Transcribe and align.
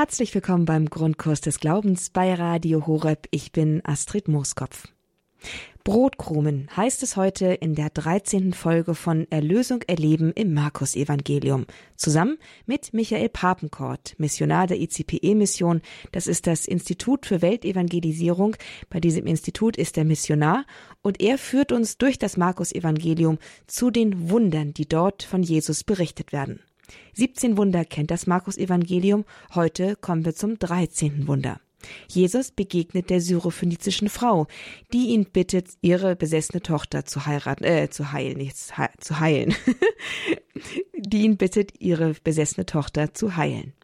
Herzlich 0.00 0.32
willkommen 0.32 0.64
beim 0.64 0.88
Grundkurs 0.88 1.40
des 1.40 1.58
Glaubens 1.58 2.10
bei 2.10 2.32
Radio 2.32 2.86
Horeb. 2.86 3.26
Ich 3.32 3.50
bin 3.50 3.84
Astrid 3.84 4.28
Mooskopf. 4.28 4.86
Brotkrumen 5.82 6.68
heißt 6.76 7.02
es 7.02 7.16
heute 7.16 7.46
in 7.46 7.74
der 7.74 7.90
13. 7.90 8.52
Folge 8.52 8.94
von 8.94 9.26
Erlösung 9.30 9.82
erleben 9.88 10.32
im 10.36 10.54
Markus 10.54 10.94
Evangelium. 10.94 11.66
Zusammen 11.96 12.38
mit 12.64 12.94
Michael 12.94 13.28
Papenkort, 13.28 14.14
Missionar 14.18 14.68
der 14.68 14.78
ICPE-Mission. 14.78 15.82
Das 16.12 16.28
ist 16.28 16.46
das 16.46 16.66
Institut 16.66 17.26
für 17.26 17.42
Weltevangelisierung. 17.42 18.54
Bei 18.90 19.00
diesem 19.00 19.26
Institut 19.26 19.76
ist 19.76 19.98
er 19.98 20.04
Missionar 20.04 20.64
und 21.02 21.20
er 21.20 21.38
führt 21.38 21.72
uns 21.72 21.98
durch 21.98 22.20
das 22.20 22.36
Markus 22.36 22.70
Evangelium 22.70 23.38
zu 23.66 23.90
den 23.90 24.30
Wundern, 24.30 24.74
die 24.74 24.86
dort 24.86 25.24
von 25.24 25.42
Jesus 25.42 25.82
berichtet 25.82 26.30
werden. 26.30 26.60
17 27.14 27.56
Wunder 27.56 27.84
kennt 27.84 28.10
das 28.10 28.26
Markus-Evangelium. 28.26 29.24
Heute 29.54 29.96
kommen 29.96 30.24
wir 30.24 30.34
zum 30.34 30.58
13. 30.58 31.26
Wunder. 31.26 31.60
Jesus 32.08 32.50
begegnet 32.50 33.10
der 33.10 33.20
syrophönizischen 33.20 34.08
Frau, 34.08 34.46
die 34.92 35.08
ihn 35.08 35.26
bittet, 35.26 35.68
ihre 35.80 36.16
besessene 36.16 36.60
Tochter 36.60 37.04
zu 37.04 37.26
heiraten, 37.26 37.64
äh, 37.64 37.88
zu 37.88 38.12
heilen, 38.12 38.38
nicht 38.38 38.56
zu 38.56 39.20
heilen, 39.20 39.54
die 40.96 41.22
ihn 41.22 41.36
bittet, 41.36 41.80
ihre 41.80 42.14
besessene 42.24 42.66
Tochter 42.66 43.14
zu 43.14 43.36
heilen. 43.36 43.74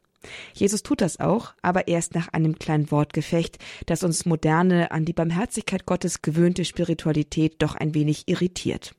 Jesus 0.55 0.83
tut 0.83 1.03
das 1.03 1.21
auch, 1.21 1.55
aber 1.63 1.87
erst 1.87 2.15
nach 2.15 2.29
einem 2.29 2.59
kleinen 2.59 2.91
Wortgefecht, 2.91 3.59
das 3.87 4.03
uns 4.03 4.25
moderne, 4.25 4.91
an 4.91 5.05
die 5.05 5.13
Barmherzigkeit 5.13 5.87
Gottes 5.87 6.23
gewöhnte 6.23 6.65
Spiritualität 6.65 7.57
doch 7.61 7.75
ein 7.75 7.95
wenig 7.95 8.25
irritiert. 8.27 8.95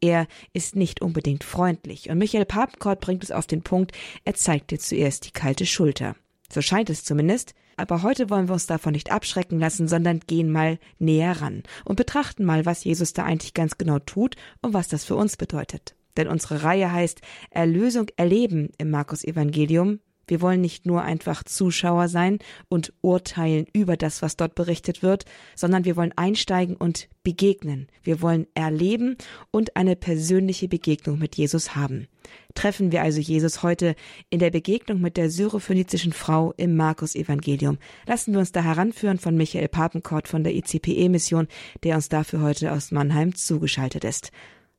Er 0.00 0.26
ist 0.52 0.76
nicht 0.76 1.02
unbedingt 1.02 1.44
freundlich 1.44 2.08
und 2.08 2.18
Michael 2.18 2.46
Papenkort 2.46 3.00
bringt 3.00 3.22
es 3.22 3.30
auf 3.30 3.46
den 3.46 3.62
Punkt, 3.62 3.92
er 4.24 4.34
zeigt 4.34 4.70
dir 4.70 4.78
zuerst 4.78 5.26
die 5.26 5.32
kalte 5.32 5.66
Schulter. 5.66 6.16
So 6.50 6.62
scheint 6.62 6.90
es 6.90 7.04
zumindest, 7.04 7.54
aber 7.76 8.02
heute 8.02 8.28
wollen 8.28 8.48
wir 8.48 8.54
uns 8.54 8.66
davon 8.66 8.92
nicht 8.92 9.12
abschrecken 9.12 9.58
lassen, 9.58 9.88
sondern 9.88 10.20
gehen 10.20 10.50
mal 10.50 10.78
näher 10.98 11.40
ran 11.40 11.62
und 11.84 11.96
betrachten 11.96 12.44
mal, 12.44 12.66
was 12.66 12.84
Jesus 12.84 13.12
da 13.12 13.24
eigentlich 13.24 13.54
ganz 13.54 13.78
genau 13.78 13.98
tut 13.98 14.36
und 14.62 14.74
was 14.74 14.88
das 14.88 15.04
für 15.04 15.16
uns 15.16 15.36
bedeutet. 15.36 15.94
Denn 16.16 16.28
unsere 16.28 16.62
Reihe 16.62 16.92
heißt 16.92 17.20
Erlösung 17.50 18.08
erleben 18.16 18.70
im 18.78 18.90
Markus 18.90 19.24
Evangelium, 19.24 20.00
wir 20.30 20.40
wollen 20.40 20.60
nicht 20.60 20.86
nur 20.86 21.02
einfach 21.02 21.42
Zuschauer 21.42 22.08
sein 22.08 22.38
und 22.68 22.92
urteilen 23.00 23.66
über 23.72 23.96
das, 23.96 24.22
was 24.22 24.36
dort 24.36 24.54
berichtet 24.54 25.02
wird, 25.02 25.24
sondern 25.56 25.84
wir 25.84 25.96
wollen 25.96 26.12
einsteigen 26.16 26.76
und 26.76 27.08
begegnen. 27.24 27.88
Wir 28.02 28.22
wollen 28.22 28.46
erleben 28.54 29.16
und 29.50 29.76
eine 29.76 29.96
persönliche 29.96 30.68
Begegnung 30.68 31.18
mit 31.18 31.36
Jesus 31.36 31.74
haben. 31.74 32.06
Treffen 32.54 32.92
wir 32.92 33.02
also 33.02 33.20
Jesus 33.20 33.64
heute 33.64 33.96
in 34.30 34.38
der 34.38 34.50
Begegnung 34.50 35.00
mit 35.00 35.16
der 35.16 35.30
syrophönizischen 35.30 36.12
Frau 36.12 36.54
im 36.56 36.76
Markus 36.76 37.16
Evangelium. 37.16 37.78
Lassen 38.06 38.32
wir 38.32 38.38
uns 38.38 38.52
da 38.52 38.62
heranführen 38.62 39.18
von 39.18 39.36
Michael 39.36 39.68
Papenkort 39.68 40.28
von 40.28 40.44
der 40.44 40.54
ICPE-Mission, 40.54 41.48
der 41.82 41.96
uns 41.96 42.08
dafür 42.08 42.40
heute 42.40 42.72
aus 42.72 42.92
Mannheim 42.92 43.34
zugeschaltet 43.34 44.04
ist. 44.04 44.30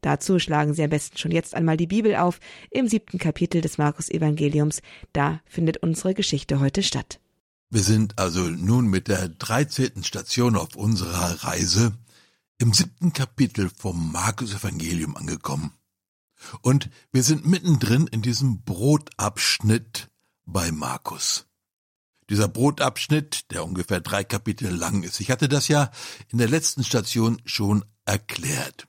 Dazu 0.01 0.39
schlagen 0.39 0.73
Sie 0.73 0.83
am 0.83 0.89
besten 0.89 1.17
schon 1.17 1.31
jetzt 1.31 1.53
einmal 1.55 1.77
die 1.77 1.87
Bibel 1.87 2.15
auf 2.15 2.39
im 2.71 2.87
siebten 2.87 3.19
Kapitel 3.19 3.61
des 3.61 3.77
Markus 3.77 4.09
Evangeliums. 4.09 4.81
Da 5.13 5.41
findet 5.45 5.77
unsere 5.77 6.13
Geschichte 6.13 6.59
heute 6.59 6.83
statt. 6.83 7.19
Wir 7.69 7.83
sind 7.83 8.19
also 8.19 8.41
nun 8.41 8.87
mit 8.87 9.07
der 9.07 9.29
dreizehnten 9.29 10.03
Station 10.03 10.57
auf 10.57 10.75
unserer 10.75 11.43
Reise 11.43 11.93
im 12.57 12.73
siebten 12.73 13.13
Kapitel 13.13 13.69
vom 13.75 14.11
Markus 14.11 14.53
Evangelium 14.53 15.15
angekommen. 15.15 15.73
Und 16.61 16.89
wir 17.11 17.23
sind 17.23 17.45
mittendrin 17.45 18.07
in 18.07 18.21
diesem 18.21 18.63
Brotabschnitt 18.63 20.09
bei 20.45 20.71
Markus. 20.71 21.45
Dieser 22.29 22.47
Brotabschnitt, 22.47 23.51
der 23.51 23.63
ungefähr 23.65 24.01
drei 24.01 24.23
Kapitel 24.23 24.69
lang 24.69 25.03
ist. 25.03 25.19
Ich 25.19 25.31
hatte 25.31 25.47
das 25.47 25.67
ja 25.67 25.91
in 26.29 26.39
der 26.39 26.49
letzten 26.49 26.83
Station 26.83 27.41
schon 27.45 27.85
erklärt. 28.05 28.87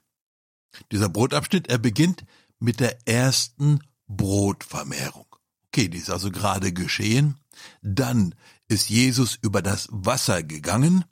Dieser 0.91 1.09
Brotabschnitt, 1.09 1.67
er 1.67 1.77
beginnt 1.77 2.25
mit 2.59 2.79
der 2.79 3.07
ersten 3.07 3.79
Brotvermehrung. 4.07 5.27
Okay, 5.67 5.87
die 5.87 5.97
ist 5.97 6.09
also 6.09 6.31
gerade 6.31 6.71
geschehen. 6.71 7.35
Dann 7.81 8.35
ist 8.67 8.89
Jesus 8.89 9.35
über 9.35 9.61
das 9.61 9.87
Wasser 9.91 10.43
gegangen 10.43 11.05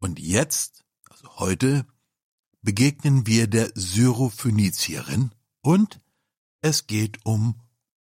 und 0.00 0.18
jetzt, 0.18 0.84
also 1.08 1.28
heute, 1.36 1.86
begegnen 2.62 3.26
wir 3.26 3.46
der 3.46 3.70
Syrophönizierin 3.74 5.32
und 5.62 6.00
es 6.60 6.86
geht 6.86 7.24
um 7.24 7.60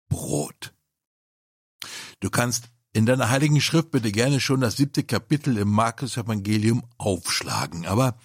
Brot. 0.09 0.73
Du 2.19 2.29
kannst 2.29 2.69
in 2.93 3.05
deiner 3.05 3.29
heiligen 3.29 3.61
Schrift 3.61 3.91
bitte 3.91 4.11
gerne 4.11 4.39
schon 4.39 4.61
das 4.61 4.77
siebte 4.77 5.03
Kapitel 5.03 5.57
im 5.57 5.69
Markus 5.69 6.17
Evangelium 6.17 6.83
aufschlagen, 6.97 7.85
aber 7.85 8.17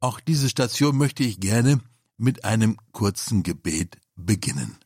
auch 0.00 0.20
diese 0.20 0.48
Station 0.48 0.96
möchte 0.96 1.22
ich 1.22 1.40
gerne 1.40 1.80
mit 2.18 2.44
einem 2.44 2.76
kurzen 2.92 3.42
Gebet 3.42 4.00
beginnen. 4.16 4.78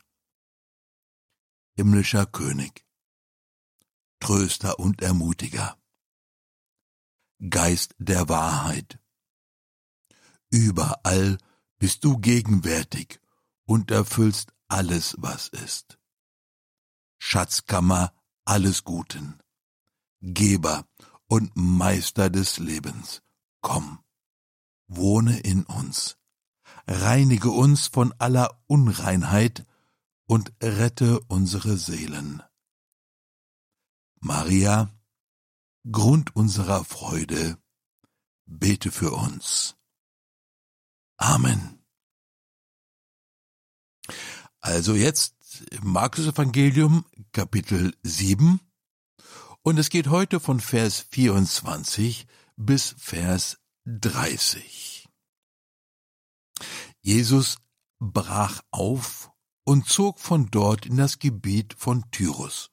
Himmlischer 1.75 2.27
König, 2.27 2.85
Tröster 4.19 4.79
und 4.79 5.01
Ermutiger, 5.01 5.77
Geist 7.49 7.95
der 7.97 8.29
Wahrheit, 8.29 8.99
überall 10.51 11.39
bist 11.79 12.03
du 12.05 12.19
gegenwärtig 12.19 13.19
und 13.65 13.89
erfüllst 13.89 14.53
alles, 14.67 15.15
was 15.17 15.47
ist. 15.49 15.99
Schatzkammer 17.17 18.13
alles 18.45 18.83
Guten, 18.83 19.41
Geber 20.21 20.87
und 21.27 21.51
Meister 21.55 22.29
des 22.29 22.59
Lebens, 22.59 23.23
komm, 23.61 24.03
wohne 24.87 25.39
in 25.39 25.63
uns 25.63 26.17
reinige 26.87 27.51
uns 27.51 27.87
von 27.87 28.13
aller 28.19 28.61
Unreinheit 28.67 29.65
und 30.25 30.53
rette 30.61 31.19
unsere 31.27 31.77
Seelen. 31.77 32.41
Maria, 34.19 34.89
Grund 35.91 36.35
unserer 36.35 36.85
Freude, 36.85 37.57
bete 38.45 38.91
für 38.91 39.11
uns. 39.11 39.75
Amen. 41.17 41.79
Also 44.61 44.95
jetzt 44.95 45.35
Markus 45.81 46.25
Evangelium 46.25 47.05
Kapitel 47.33 47.93
7 48.03 48.59
und 49.61 49.77
es 49.77 49.89
geht 49.89 50.07
heute 50.07 50.39
von 50.39 50.59
Vers 50.59 51.05
24 51.11 52.27
bis 52.55 52.95
Vers 52.97 53.59
30. 53.85 54.92
Jesus 57.03 57.57
brach 57.99 58.61
auf 58.71 59.29
und 59.65 59.87
zog 59.87 60.19
von 60.19 60.49
dort 60.49 60.85
in 60.85 60.97
das 60.97 61.19
Gebiet 61.19 61.75
von 61.77 62.09
Tyrus. 62.11 62.71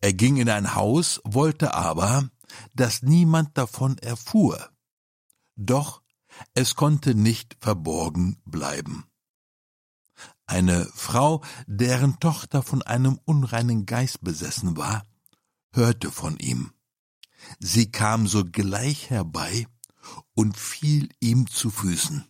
Er 0.00 0.14
ging 0.14 0.38
in 0.38 0.48
ein 0.48 0.74
Haus, 0.74 1.20
wollte 1.24 1.74
aber, 1.74 2.30
dass 2.74 3.02
niemand 3.02 3.56
davon 3.58 3.98
erfuhr. 3.98 4.70
Doch 5.54 6.02
es 6.54 6.74
konnte 6.74 7.14
nicht 7.14 7.56
verborgen 7.60 8.40
bleiben. 8.46 9.04
Eine 10.46 10.86
Frau, 10.94 11.42
deren 11.66 12.18
Tochter 12.20 12.62
von 12.62 12.82
einem 12.82 13.18
unreinen 13.24 13.84
Geist 13.84 14.22
besessen 14.22 14.78
war, 14.78 15.06
hörte 15.72 16.10
von 16.10 16.38
ihm. 16.38 16.72
Sie 17.58 17.90
kam 17.90 18.26
sogleich 18.26 19.10
herbei 19.10 19.66
und 20.34 20.56
fiel 20.56 21.10
ihm 21.20 21.50
zu 21.50 21.70
Füßen. 21.70 22.26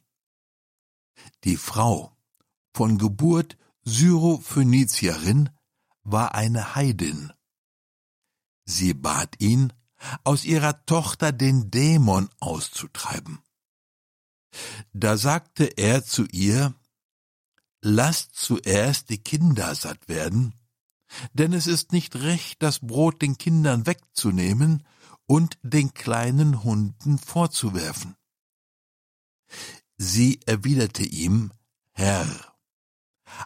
Die 1.45 1.57
Frau, 1.57 2.17
von 2.75 2.99
Geburt 2.99 3.57
Syrophönizierin, 3.85 5.51
war 6.03 6.35
eine 6.35 6.75
Heidin. 6.75 7.33
Sie 8.65 8.95
bat 8.95 9.41
ihn, 9.41 9.72
aus 10.25 10.45
ihrer 10.45 10.84
Tochter 10.87 11.33
den 11.33 11.71
Dämon 11.71 12.28
auszutreiben. 12.41 13.41
Da 14.93 15.16
sagte 15.16 15.65
er 15.65 16.05
zu 16.05 16.27
ihr, 16.27 16.75
Lasst 17.83 18.34
zuerst 18.34 19.10
die 19.10 19.22
Kinder 19.22 19.75
satt 19.75 20.09
werden, 20.09 20.55
denn 21.34 21.53
es 21.53 21.69
ist 21.69 21.93
nicht 21.93 22.16
recht, 22.16 22.60
das 22.60 22.81
Brot 22.81 23.22
den 23.22 23.39
Kindern 23.39 23.87
wegzunehmen 23.87 24.84
und 25.27 25.59
den 25.63 25.95
kleinen 25.95 26.65
Hunden 26.65 27.19
vorzuwerfen. 27.19 28.16
Sie 29.98 30.41
erwiderte 30.47 31.04
ihm, 31.04 31.53
Herr, 31.93 32.28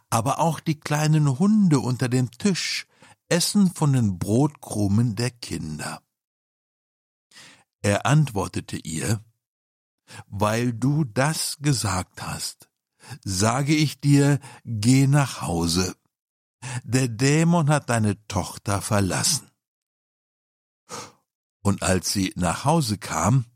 aber 0.08 0.40
auch 0.40 0.60
die 0.60 0.78
kleinen 0.78 1.38
Hunde 1.38 1.80
unter 1.80 2.08
dem 2.08 2.30
Tisch 2.32 2.86
essen 3.28 3.72
von 3.72 3.92
den 3.92 4.18
Brotkrumen 4.18 5.14
der 5.14 5.30
Kinder. 5.30 6.02
Er 7.82 8.06
antwortete 8.06 8.76
ihr, 8.76 9.24
weil 10.26 10.72
du 10.72 11.04
das 11.04 11.56
gesagt 11.60 12.22
hast, 12.22 12.68
sage 13.24 13.74
ich 13.74 14.00
dir, 14.00 14.40
geh 14.64 15.06
nach 15.06 15.40
Hause. 15.42 15.96
Der 16.82 17.08
Dämon 17.08 17.70
hat 17.70 17.88
deine 17.88 18.26
Tochter 18.26 18.82
verlassen. 18.82 19.50
Und 21.62 21.82
als 21.82 22.12
sie 22.12 22.32
nach 22.36 22.64
Hause 22.64 22.98
kam, 22.98 23.46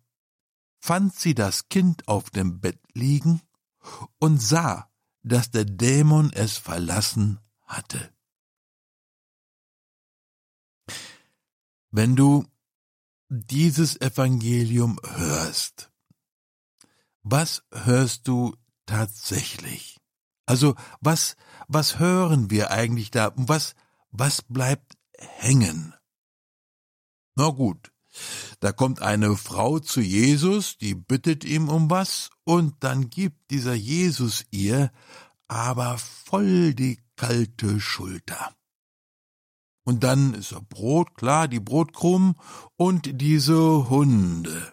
fand 0.79 1.15
sie 1.15 1.35
das 1.35 1.69
Kind 1.69 2.09
auf 2.09 2.31
dem 2.31 2.61
Bett 2.61 2.84
liegen 2.95 3.43
und 4.19 4.41
sah, 4.41 4.91
dass 5.23 5.51
der 5.51 5.65
Dämon 5.65 6.33
es 6.33 6.57
verlassen 6.57 7.41
hatte. 7.63 8.13
Wenn 11.91 12.17
du 12.17 12.45
dieses 13.29 14.01
Evangelium 14.01 14.99
hörst, 15.05 15.93
was 17.23 17.65
hörst 17.73 18.29
du 18.29 18.57
tatsächlich? 18.87 20.01
Also 20.47 20.75
was, 21.01 21.37
was 21.69 21.99
hören 21.99 22.51
wir 22.51 22.71
eigentlich 22.71 23.11
da? 23.11 23.33
Was, 23.37 23.75
was 24.11 24.43
bleibt 24.43 24.99
hängen? 25.17 25.95
Na 27.35 27.49
gut, 27.49 27.94
da 28.61 28.73
kommt 28.73 29.03
eine 29.03 29.37
Frau 29.37 29.79
zu 29.79 30.01
Jesus, 30.01 30.79
die 30.79 30.95
bittet 30.95 31.45
ihm 31.45 31.69
um 31.69 31.91
was, 31.91 32.31
und 32.45 32.75
dann 32.81 33.11
gibt 33.11 33.51
dieser 33.51 33.75
Jesus 33.75 34.45
ihr 34.51 34.91
aber 35.49 35.99
voll 35.99 36.75
die 36.75 37.01
kalte 37.17 37.81
Schulter. 37.81 38.55
Und 39.85 40.03
dann 40.03 40.35
ist 40.35 40.53
er 40.53 40.63
Brot, 40.63 41.15
klar, 41.15 41.47
die 41.47 41.61
Brotkrumen 41.61 42.37
und 42.77 43.21
diese 43.21 43.89
Hunde. 43.91 44.73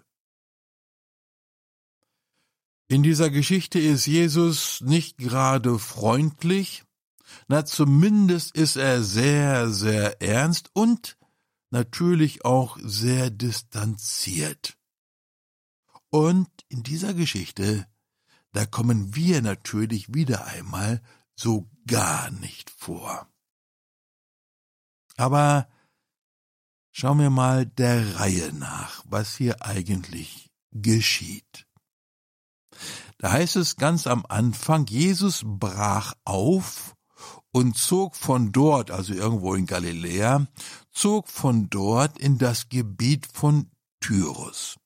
In 2.87 3.03
dieser 3.03 3.29
Geschichte 3.29 3.79
ist 3.79 4.05
Jesus 4.05 4.81
nicht 4.81 5.17
gerade 5.17 5.79
freundlich, 5.79 6.83
na 7.47 7.65
zumindest 7.65 8.55
ist 8.55 8.75
er 8.75 9.03
sehr, 9.03 9.69
sehr 9.69 10.21
ernst 10.21 10.69
und 10.73 11.17
natürlich 11.71 12.45
auch 12.45 12.77
sehr 12.81 13.29
distanziert. 13.29 14.77
Und 16.09 16.50
in 16.68 16.83
dieser 16.83 17.13
Geschichte, 17.13 17.88
da 18.51 18.65
kommen 18.65 19.15
wir 19.15 19.41
natürlich 19.41 20.13
wieder 20.13 20.45
einmal 20.45 21.01
so 21.35 21.69
gar 21.88 22.29
nicht 22.31 22.69
vor. 22.69 23.27
Aber 25.15 25.69
schauen 26.91 27.19
wir 27.19 27.29
mal 27.29 27.65
der 27.65 28.19
Reihe 28.19 28.51
nach, 28.53 29.03
was 29.07 29.35
hier 29.35 29.63
eigentlich 29.65 30.51
geschieht. 30.71 31.68
Da 33.18 33.31
heißt 33.31 33.56
es 33.56 33.75
ganz 33.75 34.07
am 34.07 34.25
Anfang, 34.27 34.88
Jesus 34.88 35.44
brach 35.45 36.15
auf 36.25 36.95
und 37.51 37.77
zog 37.77 38.15
von 38.15 38.51
dort, 38.51 38.91
also 38.91 39.13
irgendwo 39.13 39.53
in 39.53 39.65
Galiläa, 39.65 40.47
zog 40.91 41.29
von 41.29 41.69
dort 41.69 42.17
in 42.17 42.38
das 42.38 42.69
Gebiet 42.69 43.27
von 43.31 43.69
Tyrus. 43.99 44.77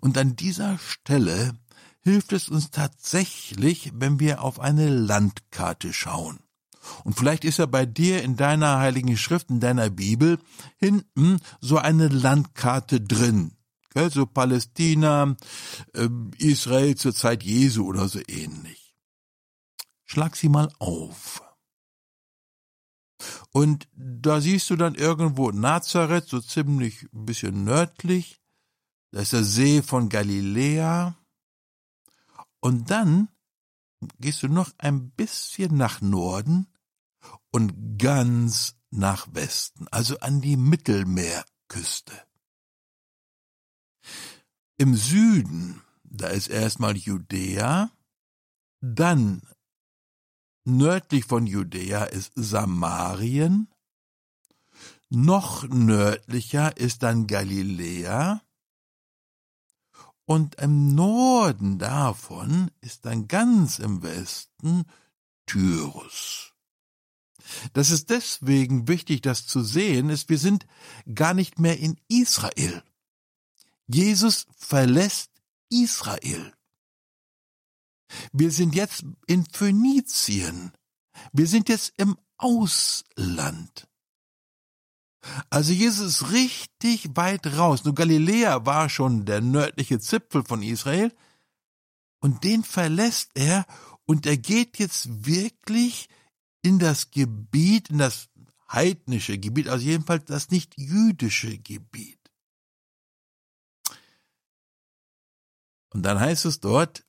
Und 0.00 0.16
an 0.18 0.36
dieser 0.36 0.78
Stelle 0.78 1.58
hilft 2.00 2.32
es 2.32 2.48
uns 2.48 2.70
tatsächlich, 2.70 3.92
wenn 3.94 4.20
wir 4.20 4.42
auf 4.42 4.60
eine 4.60 4.88
Landkarte 4.88 5.92
schauen. 5.92 6.38
Und 7.04 7.14
vielleicht 7.14 7.44
ist 7.44 7.58
ja 7.58 7.66
bei 7.66 7.84
dir 7.84 8.22
in 8.22 8.36
deiner 8.36 8.78
heiligen 8.78 9.16
Schrift, 9.16 9.50
in 9.50 9.60
deiner 9.60 9.90
Bibel, 9.90 10.38
hinten 10.78 11.40
so 11.60 11.78
eine 11.78 12.08
Landkarte 12.08 13.00
drin. 13.00 13.52
So 14.10 14.26
Palästina, 14.26 15.36
ähm, 15.94 16.30
Israel 16.36 16.96
zur 16.96 17.14
Zeit 17.14 17.42
Jesu 17.42 17.86
oder 17.86 18.08
so 18.08 18.20
ähnlich. 18.28 18.94
Schlag 20.04 20.36
sie 20.36 20.50
mal 20.50 20.68
auf. 20.78 21.42
Und 23.52 23.88
da 23.94 24.40
siehst 24.40 24.68
du 24.70 24.76
dann 24.76 24.94
irgendwo 24.94 25.50
Nazareth, 25.50 26.28
so 26.28 26.40
ziemlich 26.40 27.02
ein 27.12 27.26
bisschen 27.26 27.64
nördlich. 27.64 28.40
Da 29.12 29.20
ist 29.20 29.32
der 29.32 29.44
See 29.44 29.82
von 29.82 30.08
Galiläa. 30.08 31.16
Und 32.60 32.90
dann 32.90 33.28
gehst 34.18 34.42
du 34.42 34.48
noch 34.48 34.72
ein 34.78 35.10
bisschen 35.10 35.76
nach 35.76 36.00
Norden 36.00 36.66
und 37.50 37.98
ganz 37.98 38.76
nach 38.90 39.26
Westen, 39.32 39.88
also 39.88 40.18
an 40.20 40.40
die 40.40 40.56
Mittelmeerküste. 40.56 42.12
Im 44.78 44.94
Süden, 44.94 45.82
da 46.04 46.28
ist 46.28 46.48
erstmal 46.48 46.96
Judäa, 46.96 47.90
dann 48.80 49.42
nördlich 50.66 51.24
von 51.24 51.46
Judäa 51.46 52.04
ist 52.04 52.32
Samarien, 52.34 53.68
noch 55.08 55.68
nördlicher 55.68 56.76
ist 56.76 57.02
dann 57.02 57.26
Galiläa, 57.26 58.42
und 60.26 60.56
im 60.56 60.94
Norden 60.94 61.78
davon 61.78 62.72
ist 62.80 63.06
dann 63.06 63.28
ganz 63.28 63.78
im 63.78 64.02
Westen 64.02 64.84
Tyrus. 65.46 66.52
Das 67.72 67.90
ist 67.90 68.10
deswegen 68.10 68.88
wichtig, 68.88 69.22
das 69.22 69.46
zu 69.46 69.62
sehen, 69.62 70.10
ist, 70.10 70.28
wir 70.28 70.38
sind 70.38 70.66
gar 71.14 71.32
nicht 71.32 71.60
mehr 71.60 71.78
in 71.78 71.96
Israel. 72.08 72.82
Jesus 73.86 74.46
verlässt 74.56 75.30
Israel. 75.70 76.55
Wir 78.32 78.50
sind 78.50 78.74
jetzt 78.74 79.04
in 79.26 79.44
Phönizien. 79.46 80.72
Wir 81.32 81.46
sind 81.46 81.68
jetzt 81.68 81.92
im 81.96 82.16
Ausland. 82.36 83.88
Also 85.50 85.72
Jesus 85.72 86.22
ist 86.22 86.32
richtig 86.32 87.16
weit 87.16 87.46
raus. 87.58 87.84
Nur 87.84 87.94
Galiläa 87.94 88.64
war 88.64 88.88
schon 88.88 89.24
der 89.24 89.40
nördliche 89.40 89.98
Zipfel 89.98 90.44
von 90.44 90.62
Israel. 90.62 91.12
Und 92.20 92.44
den 92.44 92.64
verlässt 92.64 93.30
er 93.34 93.66
und 94.04 94.26
er 94.26 94.36
geht 94.36 94.78
jetzt 94.78 95.26
wirklich 95.26 96.08
in 96.62 96.78
das 96.78 97.10
Gebiet, 97.10 97.90
in 97.90 97.98
das 97.98 98.28
heidnische 98.70 99.38
Gebiet, 99.38 99.68
also 99.68 99.84
jedenfalls 99.84 100.24
das 100.24 100.50
nicht 100.50 100.76
jüdische 100.76 101.58
Gebiet. 101.58 102.18
Und 105.90 106.02
dann 106.02 106.18
heißt 106.20 106.44
es 106.44 106.60
dort, 106.60 107.06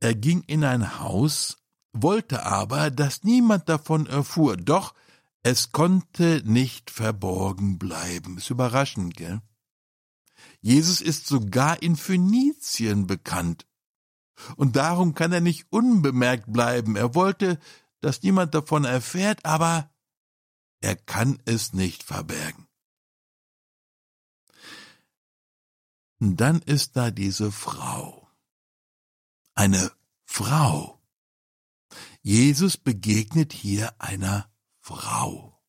er 0.00 0.14
ging 0.14 0.42
in 0.42 0.64
ein 0.64 1.00
Haus, 1.00 1.58
wollte 1.92 2.44
aber, 2.44 2.90
dass 2.90 3.24
niemand 3.24 3.68
davon 3.68 4.06
erfuhr, 4.06 4.56
doch 4.56 4.94
es 5.42 5.72
konnte 5.72 6.42
nicht 6.44 6.90
verborgen 6.90 7.78
bleiben. 7.78 8.38
Ist 8.38 8.50
überraschend, 8.50 9.16
gell? 9.16 9.40
Jesus 10.60 11.00
ist 11.00 11.26
sogar 11.26 11.82
in 11.82 11.96
Phönizien 11.96 13.06
bekannt. 13.06 13.66
Und 14.56 14.76
darum 14.76 15.14
kann 15.14 15.32
er 15.32 15.40
nicht 15.40 15.66
unbemerkt 15.70 16.52
bleiben. 16.52 16.96
Er 16.96 17.14
wollte, 17.14 17.58
dass 18.00 18.22
niemand 18.22 18.54
davon 18.54 18.84
erfährt, 18.84 19.44
aber 19.44 19.90
er 20.80 20.96
kann 20.96 21.40
es 21.44 21.72
nicht 21.72 22.02
verbergen. 22.02 22.66
Und 26.20 26.36
dann 26.36 26.60
ist 26.62 26.96
da 26.96 27.10
diese 27.10 27.52
Frau. 27.52 28.28
Eine 29.54 29.90
Frau. 30.30 31.02
Jesus 32.22 32.76
begegnet 32.76 33.52
hier 33.52 33.92
einer 33.98 34.48
Frau. 34.78 35.60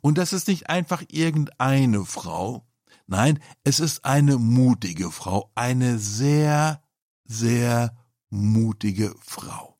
Und 0.00 0.16
das 0.16 0.32
ist 0.32 0.48
nicht 0.48 0.70
einfach 0.70 1.02
irgendeine 1.08 2.04
Frau, 2.04 2.66
nein, 3.06 3.40
es 3.64 3.80
ist 3.80 4.04
eine 4.04 4.38
mutige 4.38 5.10
Frau, 5.10 5.50
eine 5.54 5.98
sehr, 5.98 6.82
sehr 7.24 7.94
mutige 8.30 9.14
Frau. 9.20 9.78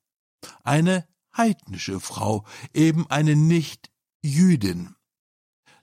Eine 0.63 1.07
heidnische 1.35 1.99
Frau, 1.99 2.45
eben 2.73 3.07
eine 3.07 3.35
Nicht-Jüdin. 3.35 4.95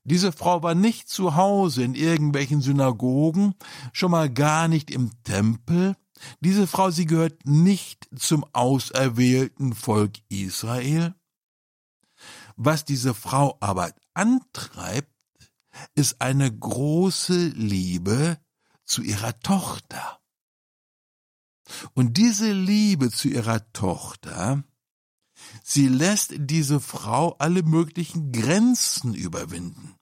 Diese 0.05 0.33
Frau 0.33 0.63
war 0.63 0.75
nicht 0.75 1.09
zu 1.09 1.35
Hause 1.35 1.83
in 1.83 1.95
irgendwelchen 1.95 2.61
Synagogen, 2.61 3.55
schon 3.93 4.13
mal 4.13 4.31
gar 4.31 4.69
nicht 4.69 4.91
im 4.91 5.11
Tempel. 5.25 5.97
Diese 6.41 6.67
Frau, 6.67 6.91
sie 6.91 7.07
gehört 7.07 7.47
nicht 7.47 8.09
zum 8.17 8.45
auserwählten 8.53 9.75
Volk 9.75 10.19
Israel. 10.29 11.15
Was 12.57 12.85
diese 12.85 13.15
Frau 13.15 13.59
aber 13.61 13.93
antreibt, 14.15 15.13
ist 15.95 16.21
eine 16.21 16.51
große 16.51 17.49
Liebe 17.49 18.39
zu 18.85 19.03
ihrer 19.03 19.39
Tochter. 19.41 20.21
Und 21.95 22.17
diese 22.17 22.53
Liebe 22.53 23.11
zu 23.11 23.29
ihrer 23.29 23.71
Tochter, 23.73 24.65
sie 25.63 25.89
lässt 25.89 26.33
diese 26.37 26.81
Frau 26.81 27.37
alle 27.39 27.63
möglichen 27.63 28.33
Grenzen 28.33 29.15
überwinden. 29.15 29.97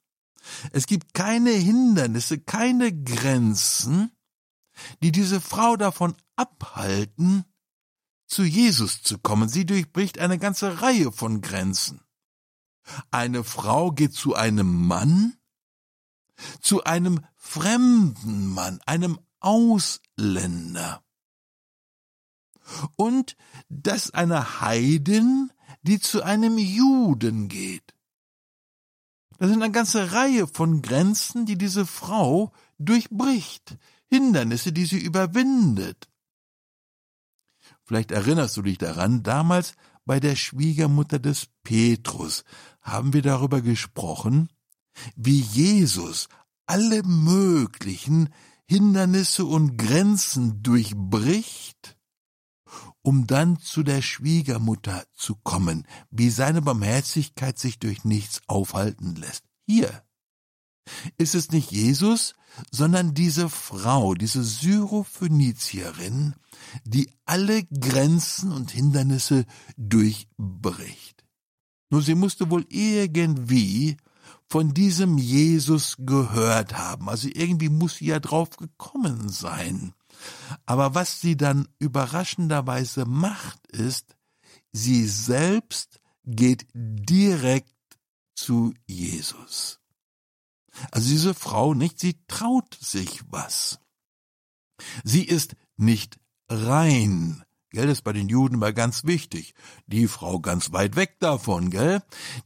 Es 0.71 0.85
gibt 0.85 1.13
keine 1.13 1.51
Hindernisse, 1.51 2.39
keine 2.39 2.93
Grenzen, 2.93 4.11
die 5.01 5.11
diese 5.11 5.41
Frau 5.41 5.75
davon 5.75 6.15
abhalten, 6.35 7.45
zu 8.27 8.43
Jesus 8.43 9.01
zu 9.03 9.17
kommen. 9.19 9.49
Sie 9.49 9.65
durchbricht 9.65 10.19
eine 10.19 10.37
ganze 10.37 10.81
Reihe 10.81 11.11
von 11.11 11.41
Grenzen. 11.41 12.01
Eine 13.11 13.43
Frau 13.43 13.91
geht 13.91 14.13
zu 14.13 14.35
einem 14.35 14.87
Mann, 14.87 15.37
zu 16.61 16.83
einem 16.83 17.25
fremden 17.35 18.47
Mann, 18.47 18.79
einem 18.85 19.19
Ausländer. 19.39 21.03
Und 22.95 23.35
dass 23.69 24.11
eine 24.11 24.61
Heidin, 24.61 25.51
die 25.83 25.99
zu 25.99 26.23
einem 26.23 26.57
Juden 26.57 27.47
geht. 27.47 27.93
Das 29.37 29.49
sind 29.49 29.61
eine 29.61 29.71
ganze 29.71 30.13
Reihe 30.13 30.47
von 30.47 30.81
Grenzen, 30.81 31.45
die 31.45 31.57
diese 31.57 31.85
Frau 31.85 32.51
durchbricht, 32.79 33.77
Hindernisse, 34.15 34.71
die 34.71 34.85
sie 34.85 34.99
überwindet. 34.99 36.09
Vielleicht 37.83 38.11
erinnerst 38.11 38.55
du 38.55 38.61
dich 38.61 38.77
daran, 38.77 39.23
damals 39.23 39.73
bei 40.05 40.19
der 40.19 40.35
Schwiegermutter 40.35 41.19
des 41.19 41.47
Petrus 41.63 42.45
haben 42.81 43.11
wir 43.13 43.21
darüber 43.21 43.61
gesprochen, 43.61 44.49
wie 45.15 45.41
Jesus 45.41 46.29
alle 46.65 47.03
möglichen 47.03 48.29
Hindernisse 48.67 49.43
und 49.45 49.77
Grenzen 49.77 50.63
durchbricht, 50.63 51.97
um 53.01 53.27
dann 53.27 53.59
zu 53.59 53.83
der 53.83 54.01
Schwiegermutter 54.01 55.03
zu 55.13 55.35
kommen, 55.35 55.85
wie 56.09 56.29
seine 56.29 56.61
Barmherzigkeit 56.61 57.59
sich 57.59 57.79
durch 57.79 58.05
nichts 58.05 58.41
aufhalten 58.47 59.15
lässt. 59.15 59.43
Hier 59.67 60.04
ist 61.17 61.35
es 61.35 61.51
nicht 61.51 61.71
Jesus, 61.71 62.35
sondern 62.71 63.13
diese 63.13 63.49
Frau, 63.49 64.13
diese 64.13 64.43
Syrophönizierin, 64.43 66.35
die 66.83 67.11
alle 67.25 67.63
Grenzen 67.65 68.51
und 68.51 68.71
Hindernisse 68.71 69.45
durchbricht. 69.77 71.23
Nur 71.89 72.01
sie 72.01 72.15
musste 72.15 72.49
wohl 72.49 72.65
irgendwie 72.69 73.97
von 74.47 74.73
diesem 74.73 75.17
Jesus 75.17 75.95
gehört 75.99 76.77
haben. 76.77 77.09
Also 77.09 77.29
irgendwie 77.33 77.69
muss 77.69 77.95
sie 77.95 78.07
ja 78.07 78.19
drauf 78.19 78.57
gekommen 78.57 79.29
sein. 79.29 79.93
Aber 80.65 80.95
was 80.95 81.21
sie 81.21 81.35
dann 81.35 81.67
überraschenderweise 81.79 83.05
macht, 83.05 83.67
ist, 83.67 84.15
sie 84.71 85.05
selbst 85.05 85.99
geht 86.25 86.67
direkt 86.73 87.73
zu 88.35 88.73
Jesus. 88.87 89.79
Also 90.91 91.09
diese 91.09 91.33
Frau 91.33 91.73
nicht, 91.73 91.99
sie 91.99 92.15
traut 92.27 92.77
sich 92.79 93.21
was. 93.29 93.79
Sie 95.03 95.23
ist 95.23 95.55
nicht 95.77 96.19
rein. 96.49 97.43
Gell, 97.69 97.87
das 97.87 97.99
ist 97.99 98.03
bei 98.03 98.13
den 98.13 98.29
Juden 98.29 98.57
mal 98.57 98.73
ganz 98.73 99.03
wichtig. 99.03 99.53
Die 99.87 100.07
Frau 100.07 100.39
ganz 100.39 100.71
weit 100.71 100.95
weg 100.95 101.17
davon, 101.19 101.69
gell? 101.69 102.01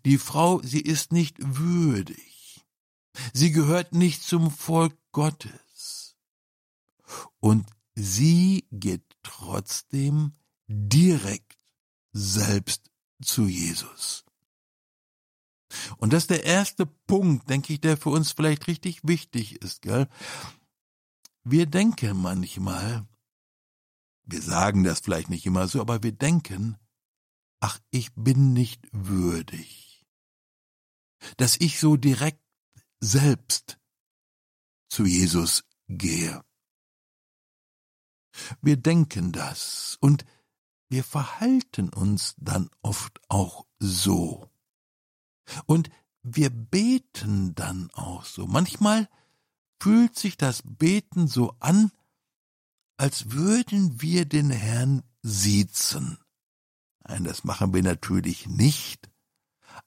Die 0.05 0.17
Frau, 0.17 0.61
sie 0.63 0.81
ist 0.81 1.11
nicht 1.11 1.37
würdig. 1.39 2.65
Sie 3.33 3.51
gehört 3.51 3.93
nicht 3.93 4.23
zum 4.23 4.49
Volk 4.49 4.97
Gottes. 5.11 6.15
Und 7.39 7.67
sie 7.95 8.67
geht 8.71 9.03
trotzdem 9.23 10.33
direkt 10.67 11.57
selbst 12.11 12.89
zu 13.21 13.45
Jesus. 13.45 14.25
Und 15.97 16.13
das 16.13 16.23
ist 16.23 16.29
der 16.31 16.43
erste 16.43 16.85
Punkt, 16.85 17.49
denke 17.49 17.73
ich, 17.73 17.81
der 17.81 17.97
für 17.97 18.09
uns 18.09 18.31
vielleicht 18.31 18.67
richtig 18.67 19.01
wichtig 19.03 19.61
ist, 19.61 19.81
gell? 19.81 20.07
Wir 21.43 21.65
denken 21.65 22.17
manchmal, 22.21 23.07
wir 24.23 24.41
sagen 24.41 24.83
das 24.83 24.99
vielleicht 24.99 25.29
nicht 25.29 25.45
immer 25.45 25.67
so, 25.67 25.81
aber 25.81 26.03
wir 26.03 26.11
denken, 26.11 26.77
ach, 27.59 27.79
ich 27.91 28.13
bin 28.15 28.53
nicht 28.53 28.87
würdig. 28.91 30.05
Dass 31.37 31.57
ich 31.59 31.79
so 31.79 31.97
direkt 31.97 32.41
selbst 32.99 33.79
zu 34.89 35.05
Jesus 35.05 35.63
gehe. 35.87 36.43
Wir 38.61 38.77
denken 38.77 39.31
das 39.31 39.97
und 39.99 40.25
wir 40.89 41.03
verhalten 41.03 41.89
uns 41.89 42.35
dann 42.37 42.69
oft 42.81 43.19
auch 43.27 43.65
so. 43.79 44.48
Und 45.65 45.89
wir 46.21 46.49
beten 46.49 47.55
dann 47.55 47.89
auch 47.93 48.25
so. 48.25 48.47
Manchmal 48.47 49.07
fühlt 49.81 50.17
sich 50.17 50.37
das 50.37 50.61
Beten 50.65 51.27
so 51.27 51.55
an, 51.59 51.91
als 52.97 53.31
würden 53.31 54.01
wir 54.01 54.25
den 54.25 54.49
Herrn 54.49 55.03
siezen. 55.21 56.19
Nein, 57.07 57.23
das 57.23 57.43
machen 57.43 57.73
wir 57.73 57.81
natürlich 57.81 58.47
nicht, 58.47 59.09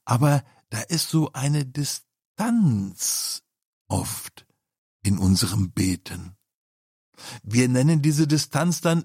aber 0.05 0.45
da 0.71 0.81
ist 0.81 1.11
so 1.11 1.33
eine 1.33 1.67
Distanz 1.67 3.43
oft 3.89 4.47
in 5.03 5.19
unserem 5.19 5.73
Beten. 5.73 6.37
Wir 7.43 7.69
nennen 7.69 8.01
diese 8.03 8.27
Distanz 8.27 8.81
dann 8.81 9.05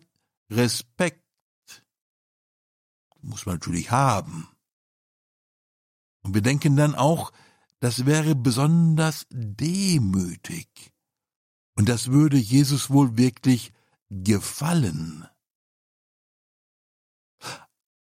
Respekt. 0.50 1.24
Muss 3.22 3.46
man 3.46 3.56
natürlich 3.56 3.92
haben. 3.92 4.48
Und 6.28 6.34
wir 6.34 6.42
denken 6.42 6.76
dann 6.76 6.94
auch, 6.94 7.32
das 7.80 8.06
wäre 8.06 8.36
besonders 8.36 9.28
demütig. 9.30 10.92
Und 11.78 11.88
das 11.88 12.12
würde 12.12 12.36
Jesus 12.36 12.90
wohl 12.90 13.16
wirklich 13.16 13.72
gefallen. 14.10 15.26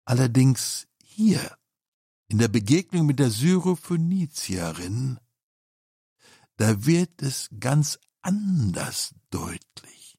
Allerdings 0.04 0.88
hier, 1.04 1.56
in 2.26 2.38
der 2.38 2.48
Begegnung 2.48 3.06
mit 3.06 3.20
der 3.20 3.30
Syrophönizierin, 3.30 5.20
da 6.56 6.84
wird 6.84 7.22
es 7.22 7.48
ganz 7.60 8.00
anders 8.22 9.14
deutlich. 9.30 10.18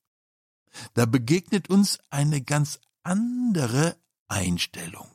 Da 0.93 1.05
begegnet 1.05 1.69
uns 1.69 1.99
eine 2.09 2.41
ganz 2.41 2.79
andere 3.03 3.97
Einstellung. 4.29 5.13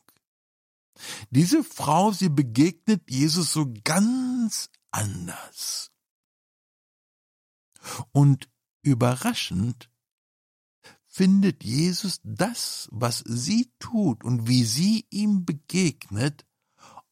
Diese 1.31 1.63
Frau, 1.63 2.13
sie 2.13 2.29
begegnet 2.29 3.11
Jesus 3.11 3.53
so 3.53 3.73
ganz 3.85 4.71
anders. 4.91 5.91
Und 8.13 8.49
überraschend 8.83 9.91
findet 11.07 11.65
Jesus 11.65 12.21
das, 12.25 12.89
was 12.93 13.25
sie 13.27 13.73
tut 13.79 14.25
und 14.25 14.49
wie 14.49 14.65
sie 14.65 15.07
ihm 15.11 15.45
begegnet, 15.45 16.47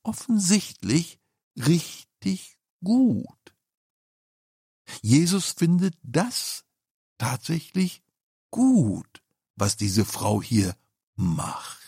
offensichtlich 0.03 1.21
richtig 1.57 2.59
gut. 2.83 3.55
Jesus 5.00 5.53
findet 5.53 5.97
das 6.03 6.64
tatsächlich 7.19 8.03
gut, 8.50 9.23
was 9.57 9.76
diese 9.76 10.05
Frau 10.05 10.43
hier 10.43 10.76
macht. 11.17 11.84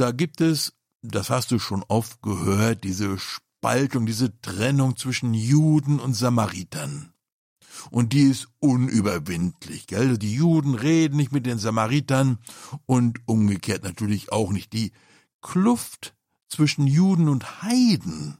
Da 0.00 0.12
gibt 0.12 0.40
es, 0.40 0.72
das 1.02 1.28
hast 1.28 1.50
du 1.50 1.58
schon 1.58 1.84
oft 1.88 2.22
gehört, 2.22 2.84
diese 2.84 3.18
Spaltung, 3.18 4.06
diese 4.06 4.40
Trennung 4.40 4.96
zwischen 4.96 5.34
Juden 5.34 6.00
und 6.00 6.14
Samaritern 6.14 7.12
und 7.90 8.12
die 8.12 8.22
ist 8.22 8.48
unüberwindlich. 8.58 9.86
Gell? 9.86 10.18
Die 10.18 10.34
Juden 10.34 10.74
reden 10.74 11.16
nicht 11.16 11.32
mit 11.32 11.46
den 11.46 11.58
Samaritern 11.58 12.38
und 12.86 13.20
umgekehrt 13.26 13.84
natürlich 13.84 14.32
auch 14.32 14.52
nicht. 14.52 14.72
Die 14.72 14.92
Kluft 15.40 16.14
zwischen 16.48 16.86
Juden 16.86 17.28
und 17.28 17.62
Heiden, 17.62 18.38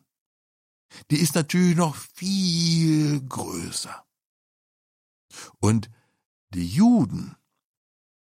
die 1.10 1.16
ist 1.16 1.34
natürlich 1.34 1.76
noch 1.76 1.94
viel 1.94 3.20
größer. 3.20 4.04
Und 5.60 5.90
die 6.52 6.66
Juden 6.66 7.36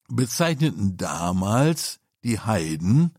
bezeichneten 0.08 0.96
damals 0.96 2.01
die 2.24 2.40
Heiden 2.40 3.12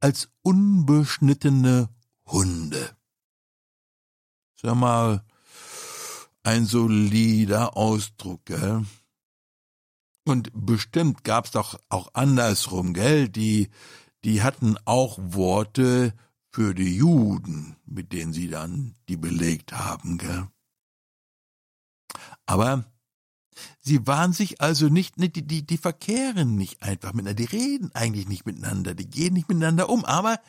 als 0.00 0.28
unbeschnittene 0.42 1.88
Hunde. 2.26 2.96
Sag 4.60 4.74
mal, 4.76 5.24
ein 6.42 6.66
solider 6.66 7.76
Ausdruck, 7.76 8.44
gell? 8.44 8.84
Und 10.26 10.50
bestimmt 10.54 11.24
gab's 11.24 11.50
doch 11.50 11.78
auch 11.88 12.08
andersrum, 12.14 12.94
gell? 12.94 13.28
Die, 13.28 13.70
die 14.24 14.42
hatten 14.42 14.76
auch 14.84 15.18
Worte 15.20 16.14
für 16.50 16.74
die 16.74 16.96
Juden, 16.96 17.76
mit 17.84 18.12
denen 18.12 18.32
sie 18.32 18.48
dann 18.48 18.94
die 19.08 19.16
belegt 19.16 19.72
haben, 19.72 20.18
gell? 20.18 20.48
Aber 22.46 22.84
sie 23.80 24.06
waren 24.06 24.32
sich 24.32 24.60
also 24.60 24.88
nicht, 24.88 25.14
die, 25.16 25.30
die, 25.30 25.66
die 25.66 25.78
verkehren 25.78 26.56
nicht 26.56 26.82
einfach 26.82 27.12
miteinander, 27.12 27.34
die 27.46 27.56
reden 27.56 27.90
eigentlich 27.94 28.28
nicht 28.28 28.46
miteinander, 28.46 28.94
die 28.94 29.08
gehen 29.08 29.34
nicht 29.34 29.48
miteinander 29.48 29.88
um, 29.88 30.04
aber 30.04 30.40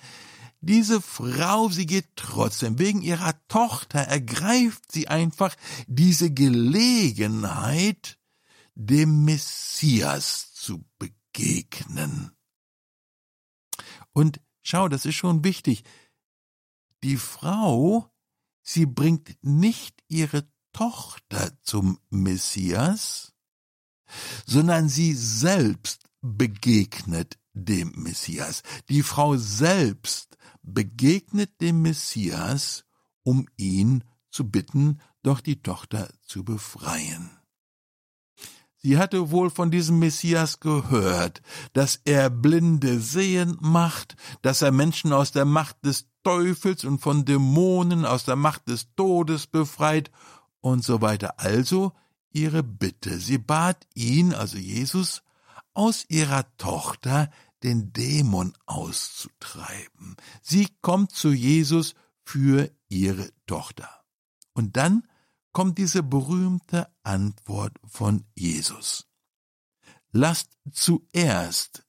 diese 0.61 0.99
Frau, 1.01 1.69
sie 1.69 1.85
geht 1.85 2.15
trotzdem, 2.15 2.79
wegen 2.79 3.01
ihrer 3.01 3.33
Tochter 3.47 3.99
ergreift 3.99 4.91
sie 4.91 5.07
einfach 5.07 5.55
diese 5.85 6.31
Gelegenheit, 6.31 8.17
dem 8.73 9.25
Messias 9.25 10.53
zu 10.53 10.83
begegnen. 10.97 12.31
Und 14.11 14.41
schau, 14.63 14.87
das 14.89 15.05
ist 15.05 15.15
schon 15.15 15.43
wichtig. 15.43 15.83
die 17.03 17.17
Frau, 17.17 18.11
sie 18.63 18.87
bringt 18.87 19.37
nicht 19.43 20.03
ihre 20.07 20.47
Tochter 20.75 21.51
zum 21.63 21.99
Messias, 22.09 23.31
sondern 24.45 24.89
sie 24.89 25.13
selbst 25.13 26.03
begegnet 26.21 27.39
dem 27.53 27.93
Messias. 27.95 28.61
Die 28.89 29.01
Frau 29.01 29.37
selbst 29.37 30.37
begegnet 30.63 31.61
dem 31.61 31.81
Messias, 31.81 32.83
um 33.23 33.47
ihn 33.55 34.03
zu 34.29 34.51
bitten, 34.51 34.99
doch 35.23 35.39
die 35.39 35.61
Tochter 35.61 36.09
zu 36.21 36.43
befreien. 36.43 37.31
Sie 38.75 38.97
hatte 38.97 39.31
wohl 39.31 39.49
von 39.49 39.71
diesem 39.71 39.97
Messias 39.99 40.59
gehört, 40.59 41.41
dass 41.71 42.01
er 42.03 42.29
Blinde 42.29 42.99
sehen 42.99 43.57
macht, 43.61 44.17
dass 44.41 44.61
er 44.61 44.73
Menschen 44.73 45.13
aus 45.13 45.31
der 45.31 45.45
Macht 45.45 45.85
des 45.85 46.09
Teufels 46.23 46.83
und 46.83 46.99
von 46.99 47.23
Dämonen 47.23 48.03
aus 48.03 48.25
der 48.25 48.35
Macht 48.35 48.67
des 48.67 48.93
Todes 48.95 49.47
befreit 49.47 50.11
und 50.65 50.83
so 50.83 50.99
weiter. 50.99 51.39
Also 51.39 51.93
ihre 52.31 52.63
Bitte. 52.63 53.19
Sie 53.19 53.37
bat 53.37 53.85
ihn, 53.93 54.33
also 54.33 54.57
Jesus, 54.57 55.21
aus 55.75 56.05
ihrer 56.09 56.43
Tochter 56.57 57.29
den 57.61 57.93
Dämon 57.93 58.53
auszutreiben. 58.65 60.15
Sie 60.41 60.67
kommt 60.81 61.11
zu 61.11 61.31
Jesus 61.31 61.93
für 62.23 62.71
ihre 62.89 63.29
Tochter. 63.45 63.89
Und 64.53 64.75
dann 64.75 65.07
kommt 65.51 65.77
diese 65.77 66.01
berühmte 66.01 66.87
Antwort 67.03 67.77
von 67.85 68.25
Jesus. 68.33 69.05
Lasst 70.11 70.49
zuerst 70.71 71.85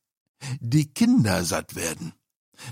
die 0.60 0.92
Kinder 0.92 1.44
satt 1.44 1.76
werden, 1.76 2.12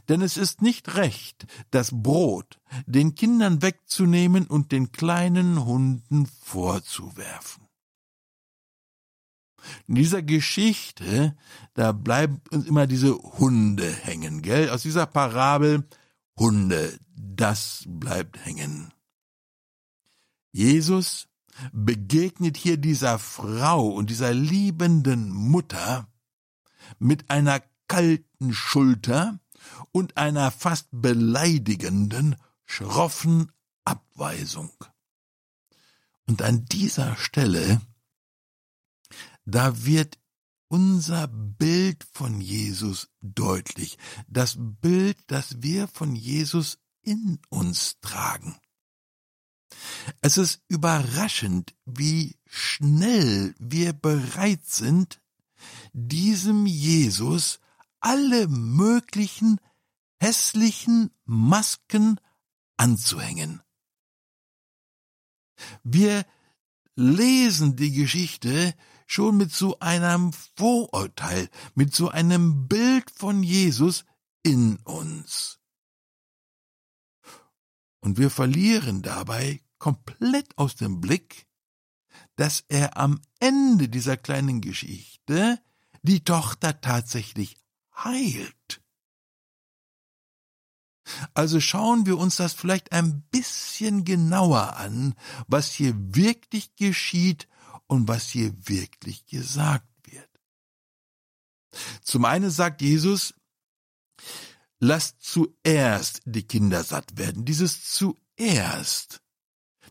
denn 0.09 0.23
es 0.23 0.37
ist 0.37 0.63
nicht 0.63 0.97
recht, 0.97 1.47
das 1.71 1.91
Brot 1.93 2.61
den 2.87 3.15
Kindern 3.15 3.63
wegzunehmen 3.63 4.47
und 4.47 4.73
den 4.73 4.93
kleinen 4.93 5.65
Hunden 5.65 6.27
vorzuwerfen. 6.27 7.65
In 9.87 9.95
dieser 9.95 10.23
Geschichte, 10.23 11.37
da 11.75 11.93
bleiben 11.93 12.41
uns 12.51 12.67
immer 12.67 12.87
diese 12.87 13.15
Hunde 13.15 13.91
hängen, 13.91 14.43
gell? 14.43 14.69
Aus 14.71 14.83
dieser 14.83 15.07
Parabel 15.07 15.85
Hunde, 16.37 16.99
das 17.17 17.85
bleibt 17.87 18.45
hängen. 18.45 18.93
Jesus 20.53 21.29
begegnet 21.73 22.57
hier 22.57 22.77
dieser 22.77 23.19
Frau 23.19 23.89
und 23.89 24.11
dieser 24.11 24.35
liebenden 24.35 25.31
Mutter 25.31 26.09
mit 26.99 27.31
einer 27.31 27.63
kalten 27.89 28.53
Schulter 28.53 29.39
und 29.93 30.17
einer 30.17 30.51
fast 30.51 30.89
beleidigenden, 30.91 32.37
schroffen 32.65 33.53
Abweisung. 33.85 34.73
Und 36.27 36.43
an 36.43 36.65
dieser 36.67 37.17
Stelle, 37.17 37.81
da 39.45 39.85
wird 39.85 40.19
unser 40.69 41.29
Bild 41.29 42.05
von 42.13 42.41
Jesus 42.41 43.09
deutlich, 43.21 43.99
das 44.27 44.57
Bild, 44.59 45.19
das 45.27 45.63
wir 45.63 45.87
von 45.87 46.17
Jesus 46.17 46.79
in 47.03 47.39
uns 47.51 48.01
tragen. 48.01 48.59
Es 50.21 50.39
ist 50.39 50.63
überraschend, 50.69 51.75
wie 51.85 52.37
schnell 52.47 53.55
wir 53.59 53.93
bereit 53.93 54.65
sind, 54.67 55.21
diesem 55.93 56.67
Jesus 56.67 57.61
alle 58.05 58.49
möglichen 58.49 59.59
hässlichen 60.21 61.11
Masken 61.25 62.21
anzuhängen. 62.77 63.63
Wir 65.83 66.27
lesen 66.97 67.77
die 67.77 67.93
Geschichte 67.93 68.75
schon 69.07 69.39
mit 69.39 69.53
so 69.53 69.79
einem 69.79 70.35
Vorurteil, 70.35 71.49
mit 71.75 71.95
so 71.95 72.11
einem 72.11 72.69
Bild 72.69 73.11
von 73.11 73.43
Jesus 73.43 74.05
in 74.43 74.77
uns. 74.85 75.59
Und 78.01 78.19
wir 78.19 78.29
verlieren 78.29 79.01
dabei 79.01 79.63
komplett 79.79 80.59
aus 80.59 80.77
dem 80.77 81.01
Blick, 81.01 81.47
dass 82.37 82.65
er 82.69 82.99
am 82.99 83.23
Ende 83.41 83.89
dieser 83.89 84.19
kleinen 84.19 84.61
Geschichte 84.61 85.59
die 86.03 86.23
Tochter 86.23 86.83
tatsächlich 86.83 87.64
heilt. 87.97 88.83
Also 91.35 91.61
schauen 91.61 92.07
wir 92.07 92.19
uns 92.19 92.37
das 92.37 92.55
vielleicht 92.55 92.93
ein 92.93 93.23
bisschen 93.31 94.05
genauer 94.05 94.77
an, 94.77 95.15
was 95.47 95.71
hier 95.71 95.95
wirklich 95.97 96.75
geschieht 96.77 97.49
und 97.87 98.09
was 98.09 98.29
hier 98.29 98.53
wirklich 98.67 99.27
gesagt 99.27 99.87
wird. 100.07 100.29
Zum 102.03 102.25
einen 102.25 102.51
sagt 102.51 102.81
Jesus, 102.81 103.35
lasst 104.79 105.23
zuerst 105.23 106.23
die 106.25 106.47
Kinder 106.47 106.85
satt 106.85 107.19
werden. 107.19 107.45
Dieses 107.45 107.91
zuerst 107.93 109.21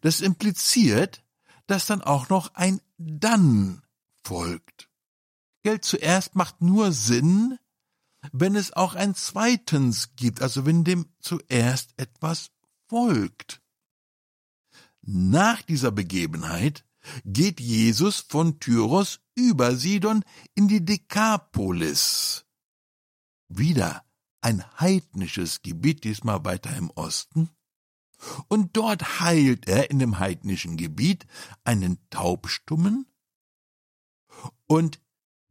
das 0.01 0.21
impliziert, 0.21 1.23
dass 1.67 1.85
dann 1.85 2.01
auch 2.01 2.29
noch 2.29 2.55
ein 2.55 2.81
dann 2.97 3.83
folgt. 4.23 4.89
Geld 5.61 5.85
zuerst 5.85 6.35
macht 6.35 6.61
nur 6.61 6.91
Sinn, 6.91 7.57
wenn 8.31 8.55
es 8.55 8.73
auch 8.73 8.95
ein 8.95 9.15
zweitens 9.15 10.15
gibt, 10.15 10.41
also 10.41 10.65
wenn 10.65 10.83
dem 10.83 11.07
zuerst 11.19 11.93
etwas 11.97 12.51
folgt. 12.87 13.61
Nach 15.01 15.61
dieser 15.61 15.91
Begebenheit 15.91 16.85
geht 17.25 17.59
Jesus 17.59 18.19
von 18.21 18.59
Tyros 18.59 19.19
über 19.35 19.75
Sidon 19.75 20.23
in 20.55 20.67
die 20.67 20.85
Dekapolis. 20.85 22.45
Wieder 23.49 24.05
ein 24.41 24.63
heidnisches 24.79 25.61
Gebiet, 25.61 26.03
diesmal 26.03 26.45
weiter 26.45 26.75
im 26.75 26.89
Osten. 26.91 27.49
Und 28.47 28.77
dort 28.77 29.19
heilt 29.19 29.67
er 29.67 29.91
in 29.91 29.99
dem 29.99 30.19
heidnischen 30.19 30.77
Gebiet 30.77 31.25
einen 31.63 31.97
Taubstummen. 32.09 33.05
Und 34.65 35.01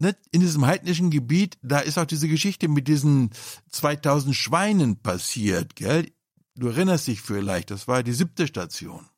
ne, 0.03 0.17
in 0.33 0.41
diesem 0.41 0.67
heidnischen 0.67 1.11
Gebiet, 1.11 1.59
da 1.63 1.79
ist 1.79 1.97
auch 1.97 2.05
diese 2.05 2.29
Geschichte 2.29 2.69
mit 2.69 2.89
diesen 2.89 3.31
2000 3.71 4.35
Schweinen 4.35 4.97
passiert, 4.97 5.77
gell? 5.77 6.13
Du 6.55 6.69
erinnerst 6.69 7.07
dich 7.07 7.23
vielleicht, 7.23 7.71
das 7.71 7.89
war 7.89 8.03
die 8.03 8.13
siebte 8.13 8.47
Station. 8.47 9.09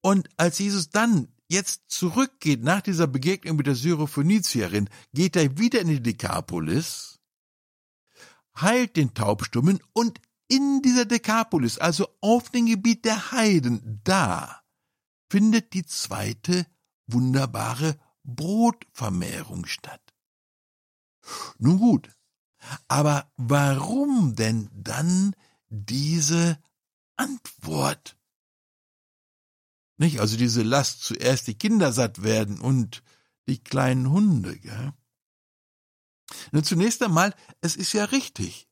Und 0.00 0.30
als 0.38 0.58
Jesus 0.58 0.88
dann 0.88 1.28
jetzt 1.48 1.82
zurückgeht 1.88 2.62
nach 2.62 2.80
dieser 2.80 3.06
Begegnung 3.06 3.56
mit 3.56 3.66
der 3.66 3.74
Syrophönizierin, 3.74 4.88
geht 5.12 5.36
er 5.36 5.58
wieder 5.58 5.80
in 5.80 5.88
die 5.88 6.02
Dekapolis, 6.02 7.20
heilt 8.58 8.96
den 8.96 9.12
Taubstummen 9.12 9.80
und 9.92 10.20
in 10.48 10.80
dieser 10.82 11.04
Dekapolis, 11.04 11.76
also 11.78 12.08
auf 12.20 12.50
dem 12.50 12.66
Gebiet 12.66 13.04
der 13.04 13.32
Heiden, 13.32 14.00
da 14.04 14.62
findet 15.28 15.74
die 15.74 15.84
zweite 15.84 16.66
wunderbare 17.06 17.98
Brotvermehrung 18.24 19.66
statt. 19.66 20.14
Nun 21.58 21.78
gut, 21.78 22.10
aber 22.88 23.30
warum 23.36 24.34
denn 24.34 24.68
dann 24.72 25.34
diese 25.68 26.58
Antwort? 27.16 28.16
Nicht? 29.98 30.20
Also 30.20 30.36
diese 30.36 30.62
Last 30.62 31.02
zuerst 31.02 31.46
die 31.46 31.54
Kinder 31.54 31.92
satt 31.92 32.22
werden 32.22 32.60
und 32.60 33.02
die 33.46 33.62
kleinen 33.62 34.10
Hunde, 34.10 34.58
gell? 34.58 34.92
Nun 36.50 36.64
zunächst 36.64 37.02
einmal, 37.02 37.34
es 37.60 37.76
ist 37.76 37.92
ja 37.92 38.04
richtig. 38.06 38.68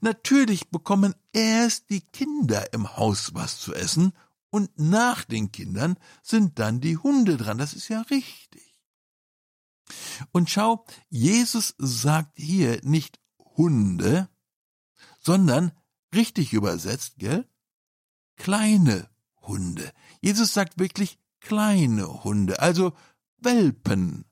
Natürlich 0.00 0.70
bekommen 0.70 1.14
erst 1.32 1.90
die 1.90 2.00
Kinder 2.00 2.72
im 2.72 2.96
Haus 2.96 3.34
was 3.34 3.60
zu 3.60 3.74
essen 3.74 4.12
und 4.50 4.78
nach 4.78 5.24
den 5.24 5.52
Kindern 5.52 5.96
sind 6.22 6.58
dann 6.58 6.80
die 6.80 6.96
Hunde 6.96 7.36
dran. 7.36 7.58
Das 7.58 7.72
ist 7.74 7.88
ja 7.88 8.02
richtig. 8.02 8.76
Und 10.32 10.50
schau, 10.50 10.84
Jesus 11.08 11.74
sagt 11.78 12.38
hier 12.38 12.80
nicht 12.82 13.20
Hunde, 13.56 14.28
sondern 15.20 15.72
richtig 16.14 16.52
übersetzt, 16.52 17.14
gell? 17.18 17.48
Kleine 18.36 19.08
Hunde. 19.42 19.92
Jesus 20.20 20.52
sagt 20.54 20.78
wirklich 20.78 21.18
kleine 21.40 22.24
Hunde, 22.24 22.60
also 22.60 22.92
Welpen. 23.38 24.24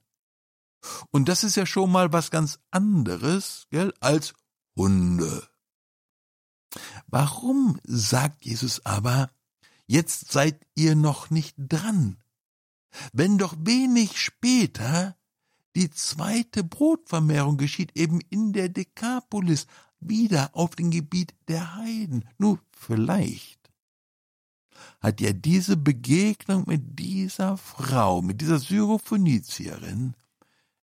Und 1.11 1.29
das 1.29 1.45
ist 1.45 1.57
ja 1.57 1.67
schon 1.67 1.91
mal 1.91 2.13
was 2.13 2.31
ganz 2.31 2.61
anderes, 2.71 3.67
gell, 3.71 3.93
als 4.01 4.35
Hunde. 4.77 5.49
Warum 7.07 7.81
sagt 7.85 8.45
Jesus 8.45 8.85
aber, 8.85 9.31
jetzt 9.89 10.31
seid 10.31 10.65
ihr 10.77 10.95
noch 10.95 11.31
nicht 11.31 11.57
dran, 11.59 12.19
wenn 13.13 13.39
doch 13.39 13.57
wenig 13.59 14.21
später 14.21 15.17
die 15.75 15.91
zweite 15.91 16.63
Brotvermehrung 16.63 17.57
geschieht, 17.57 17.97
eben 17.97 18.21
in 18.31 18.53
der 18.53 18.69
Dekapolis, 18.69 19.67
wieder 20.01 20.51
auf 20.55 20.77
dem 20.77 20.91
Gebiet 20.91 21.35
der 21.49 21.75
Heiden. 21.75 22.25
Nur 22.39 22.61
vielleicht 22.71 23.59
hat 25.01 25.21
ja 25.21 25.33
diese 25.33 25.77
Begegnung 25.77 26.65
mit 26.67 26.99
dieser 26.99 27.57
Frau, 27.57 28.23
mit 28.23 28.41
dieser 28.41 28.59
Syrophönizierin, 28.59 30.15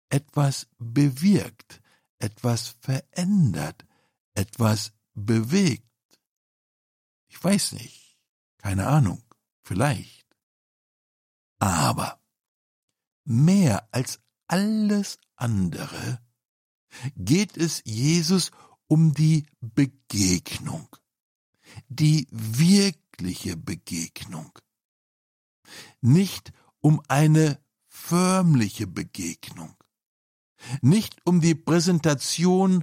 etwas 0.08 0.68
bewirkt, 0.78 1.80
etwas 2.18 2.74
verändert, 2.80 3.84
etwas 4.34 4.92
bewegt. 5.14 5.84
Ich 7.28 7.42
weiß 7.42 7.72
nicht, 7.72 8.03
keine 8.64 8.86
Ahnung, 8.86 9.22
vielleicht. 9.62 10.26
Aber 11.58 12.18
mehr 13.24 13.86
als 13.92 14.20
alles 14.46 15.18
andere 15.36 16.18
geht 17.14 17.58
es 17.58 17.82
Jesus 17.84 18.52
um 18.86 19.12
die 19.12 19.44
Begegnung, 19.60 20.88
die 21.88 22.26
wirkliche 22.30 23.58
Begegnung, 23.58 24.58
nicht 26.00 26.54
um 26.80 27.02
eine 27.08 27.62
förmliche 27.86 28.86
Begegnung, 28.86 29.76
nicht 30.80 31.20
um 31.26 31.42
die 31.42 31.54
Präsentation 31.54 32.82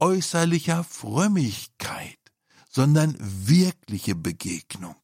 äußerlicher 0.00 0.84
Frömmigkeit, 0.84 2.20
sondern 2.68 3.16
wirkliche 3.18 4.14
Begegnung. 4.14 4.96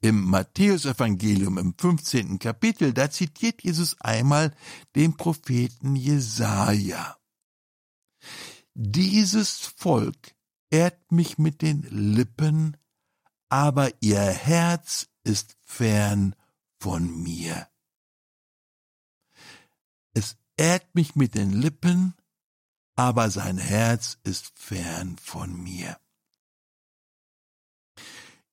Im 0.00 0.24
Matthäusevangelium 0.24 1.58
im 1.58 1.74
15. 1.76 2.38
Kapitel, 2.38 2.92
da 2.92 3.10
zitiert 3.10 3.62
Jesus 3.62 4.00
einmal 4.00 4.54
den 4.94 5.16
Propheten 5.16 5.96
Jesaja. 5.96 7.16
Dieses 8.74 9.58
Volk 9.58 10.34
ehrt 10.70 11.12
mich 11.12 11.38
mit 11.38 11.62
den 11.62 11.82
Lippen, 11.82 12.76
aber 13.48 13.90
ihr 14.00 14.20
Herz 14.20 15.08
ist 15.24 15.56
fern 15.60 16.34
von 16.78 17.22
mir. 17.22 17.68
Es 20.14 20.36
ehrt 20.56 20.94
mich 20.94 21.14
mit 21.14 21.34
den 21.34 21.52
Lippen, 21.52 22.14
aber 22.96 23.30
sein 23.30 23.58
Herz 23.58 24.18
ist 24.24 24.52
fern 24.58 25.16
von 25.18 25.62
mir. 25.62 25.98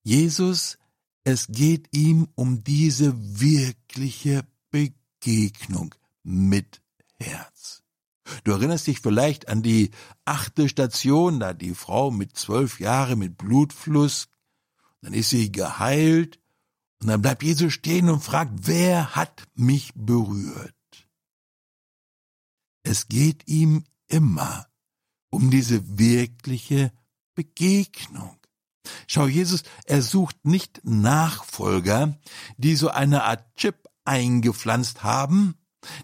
Jesus, 0.03 0.77
es 1.27 1.47
geht 1.47 1.89
ihm 1.93 2.29
um 2.35 2.63
diese 2.63 3.13
wirkliche 3.41 4.47
Begegnung 4.69 5.93
mit 6.23 6.81
Herz. 7.19 7.83
Du 8.45 8.53
erinnerst 8.53 8.87
dich 8.87 9.01
vielleicht 9.01 9.49
an 9.49 9.61
die 9.61 9.91
achte 10.23 10.69
Station, 10.69 11.41
da 11.41 11.51
die 11.53 11.75
Frau 11.75 12.11
mit 12.11 12.37
zwölf 12.37 12.79
Jahren 12.79 13.19
mit 13.19 13.37
Blutfluss, 13.37 14.29
dann 15.01 15.13
ist 15.13 15.31
sie 15.31 15.51
geheilt, 15.51 16.39
und 17.01 17.09
dann 17.09 17.21
bleibt 17.21 17.43
Jesus 17.43 17.73
stehen 17.73 18.09
und 18.09 18.23
fragt, 18.23 18.65
wer 18.65 19.13
hat 19.17 19.43
mich 19.53 19.91
berührt? 19.95 20.73
Es 22.83 23.09
geht 23.09 23.49
ihm 23.49 23.83
immer 24.07 24.67
um 25.29 25.51
diese 25.51 25.99
wirkliche 25.99 26.93
Begegnung. 27.35 28.39
Schau, 29.07 29.27
Jesus, 29.27 29.63
er 29.85 30.01
sucht 30.01 30.45
nicht 30.45 30.81
Nachfolger, 30.83 32.17
die 32.57 32.75
so 32.75 32.89
eine 32.89 33.23
Art 33.23 33.55
Chip 33.55 33.87
eingepflanzt 34.05 35.03
haben, 35.03 35.55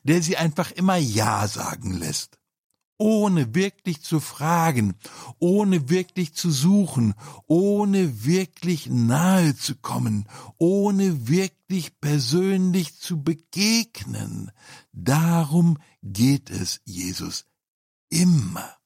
der 0.04 0.22
sie 0.22 0.38
einfach 0.38 0.72
immer 0.72 0.98
Ja 0.98 1.48
sagen 1.48 1.94
lässt, 1.94 2.38
ohne 2.98 3.56
wirklich 3.56 4.02
zu 4.02 4.20
fragen, 4.20 4.96
ohne 5.40 5.90
wirklich 5.90 6.34
zu 6.34 6.52
suchen, 6.52 7.16
ohne 7.48 8.24
wirklich 8.26 8.88
nahe 8.88 9.56
zu 9.56 9.76
kommen, 9.76 10.28
ohne 10.58 11.28
wirklich 11.28 12.00
persönlich 12.00 13.00
zu 13.00 13.24
begegnen. 13.24 14.52
Darum 14.92 15.78
geht 16.02 16.50
es 16.50 16.82
Jesus 16.86 17.46
immer. 18.10 18.78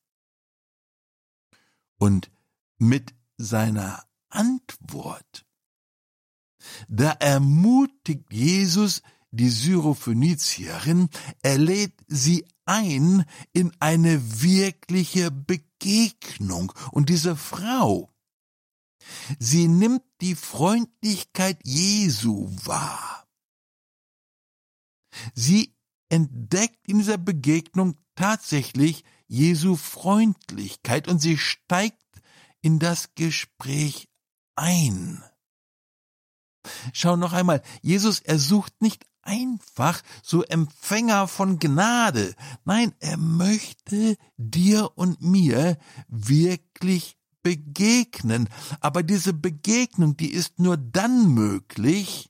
Und 1.97 2.31
mit 2.77 3.16
seiner 3.37 4.03
Antwort, 4.29 5.45
da 6.87 7.11
ermutigt 7.11 8.31
Jesus 8.31 9.01
die 9.31 9.49
Syrophönizierin, 9.49 11.09
er 11.41 11.57
lädt 11.57 11.93
sie 12.07 12.45
ein 12.65 13.25
in 13.53 13.71
eine 13.79 14.41
wirkliche 14.41 15.31
Begegnung. 15.31 16.73
Und 16.91 17.09
diese 17.09 17.35
Frau, 17.35 18.13
sie 19.39 19.67
nimmt 19.67 20.03
die 20.21 20.35
Freundlichkeit 20.35 21.59
Jesu 21.63 22.49
wahr. 22.63 23.27
Sie 25.33 25.73
entdeckt 26.09 26.87
in 26.87 26.99
dieser 26.99 27.17
Begegnung 27.17 27.97
tatsächlich 28.15 29.03
Jesu 29.27 29.75
Freundlichkeit 29.75 31.07
und 31.07 31.19
sie 31.19 31.37
steigt 31.37 32.01
in 32.61 32.79
das 32.79 33.15
Gespräch 33.15 34.07
ein. 34.55 35.23
Schau 36.93 37.15
noch 37.15 37.33
einmal, 37.33 37.61
Jesus, 37.81 38.19
er 38.19 38.39
sucht 38.39 38.81
nicht 38.81 39.05
einfach 39.21 40.01
so 40.23 40.43
Empfänger 40.43 41.27
von 41.27 41.59
Gnade. 41.59 42.33
Nein, 42.65 42.93
er 42.99 43.17
möchte 43.17 44.17
dir 44.37 44.91
und 44.95 45.21
mir 45.21 45.77
wirklich 46.07 47.17
begegnen. 47.43 48.49
Aber 48.79 49.03
diese 49.03 49.33
Begegnung, 49.33 50.17
die 50.17 50.31
ist 50.31 50.59
nur 50.59 50.77
dann 50.77 51.33
möglich, 51.33 52.29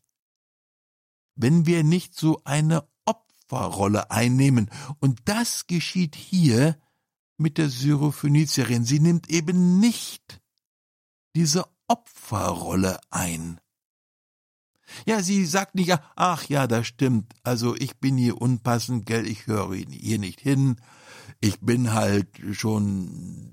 wenn 1.36 1.66
wir 1.66 1.84
nicht 1.84 2.16
so 2.16 2.42
eine 2.44 2.88
Opferrolle 3.06 4.12
einnehmen. 4.12 4.70
Und 5.00 5.22
das 5.26 5.68
geschieht 5.68 6.16
hier 6.16 6.78
mit 7.38 7.58
der 7.58 7.69
Syrophönizierin. 7.69 8.86
Sie 8.86 9.00
nimmt 9.00 9.30
eben 9.30 9.80
nicht 9.80 10.41
diese 11.36 11.65
Opferrolle 11.88 13.00
ein. 13.10 13.60
Ja, 15.06 15.21
sie 15.21 15.45
sagt 15.45 15.76
nicht, 15.76 15.93
ach 16.15 16.45
ja, 16.45 16.65
das 16.65 16.88
stimmt, 16.88 17.34
also 17.43 17.76
ich 17.76 17.97
bin 17.97 18.17
hier 18.17 18.41
unpassend, 18.41 19.06
gell, 19.06 19.28
ich 19.28 19.47
höre 19.47 19.76
hier 19.76 20.17
nicht 20.17 20.39
hin, 20.39 20.78
ich 21.41 21.60
bin 21.60 21.93
halt 21.93 22.28
schon 22.54 23.52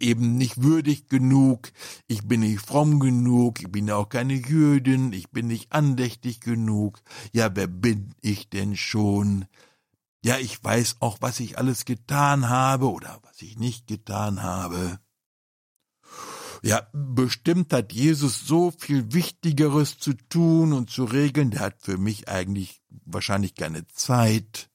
eben 0.00 0.36
nicht 0.36 0.62
würdig 0.62 1.08
genug, 1.08 1.72
ich 2.08 2.26
bin 2.26 2.40
nicht 2.40 2.60
fromm 2.60 3.00
genug, 3.00 3.60
ich 3.60 3.70
bin 3.70 3.90
auch 3.90 4.08
keine 4.08 4.34
Jüdin, 4.34 5.12
ich 5.12 5.30
bin 5.30 5.46
nicht 5.46 5.72
andächtig 5.72 6.40
genug, 6.40 7.00
ja, 7.32 7.54
wer 7.54 7.66
bin 7.66 8.14
ich 8.20 8.48
denn 8.48 8.76
schon? 8.76 9.44
Ja, 10.24 10.38
ich 10.38 10.62
weiß 10.62 10.96
auch, 11.00 11.18
was 11.20 11.40
ich 11.40 11.58
alles 11.58 11.84
getan 11.84 12.48
habe 12.48 12.90
oder 12.90 13.20
was 13.22 13.42
ich 13.42 13.58
nicht 13.58 13.88
getan 13.88 14.42
habe. 14.42 15.00
Ja, 16.62 16.88
bestimmt 16.92 17.72
hat 17.72 17.92
Jesus 17.92 18.46
so 18.46 18.70
viel 18.70 19.12
Wichtigeres 19.12 19.98
zu 19.98 20.12
tun 20.12 20.72
und 20.72 20.90
zu 20.90 21.04
regeln, 21.04 21.50
der 21.50 21.60
hat 21.60 21.82
für 21.82 21.98
mich 21.98 22.28
eigentlich 22.28 22.80
wahrscheinlich 23.04 23.56
keine 23.56 23.88
Zeit. 23.88 24.70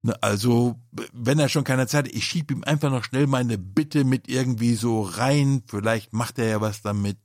Ne, 0.00 0.20
also, 0.22 0.80
wenn 1.12 1.38
er 1.38 1.50
schon 1.50 1.64
keine 1.64 1.86
Zeit 1.86 2.06
hat, 2.06 2.12
ich 2.12 2.24
schieb 2.24 2.50
ihm 2.50 2.64
einfach 2.64 2.90
noch 2.90 3.04
schnell 3.04 3.26
meine 3.26 3.58
Bitte 3.58 4.04
mit 4.04 4.28
irgendwie 4.28 4.74
so 4.74 5.02
rein, 5.02 5.62
vielleicht 5.66 6.14
macht 6.14 6.38
er 6.38 6.48
ja 6.48 6.60
was 6.62 6.80
damit. 6.80 7.18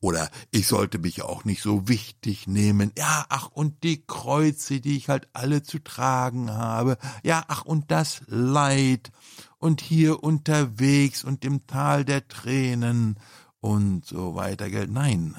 Oder 0.00 0.30
ich 0.50 0.66
sollte 0.66 0.98
mich 0.98 1.22
auch 1.22 1.44
nicht 1.44 1.62
so 1.62 1.88
wichtig 1.88 2.46
nehmen. 2.46 2.92
Ja, 2.96 3.26
ach, 3.28 3.48
und 3.48 3.82
die 3.82 4.04
Kreuze, 4.06 4.80
die 4.80 4.96
ich 4.96 5.08
halt 5.08 5.28
alle 5.32 5.62
zu 5.62 5.78
tragen 5.78 6.50
habe. 6.52 6.96
Ja, 7.22 7.44
ach, 7.48 7.64
und 7.64 7.90
das 7.90 8.22
Leid. 8.26 9.10
Und 9.58 9.80
hier 9.80 10.22
unterwegs 10.22 11.24
und 11.24 11.44
im 11.44 11.66
Tal 11.66 12.04
der 12.04 12.28
Tränen 12.28 13.18
und 13.60 14.04
so 14.04 14.34
weiter. 14.34 14.68
Nein. 14.86 15.36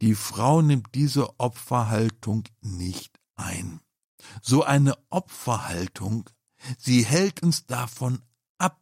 Die 0.00 0.14
Frau 0.14 0.60
nimmt 0.62 0.94
diese 0.94 1.38
Opferhaltung 1.38 2.44
nicht 2.60 3.18
ein. 3.36 3.80
So 4.42 4.62
eine 4.64 4.96
Opferhaltung, 5.10 6.28
sie 6.78 7.04
hält 7.04 7.42
uns 7.42 7.66
davon 7.66 8.22
ab, 8.58 8.80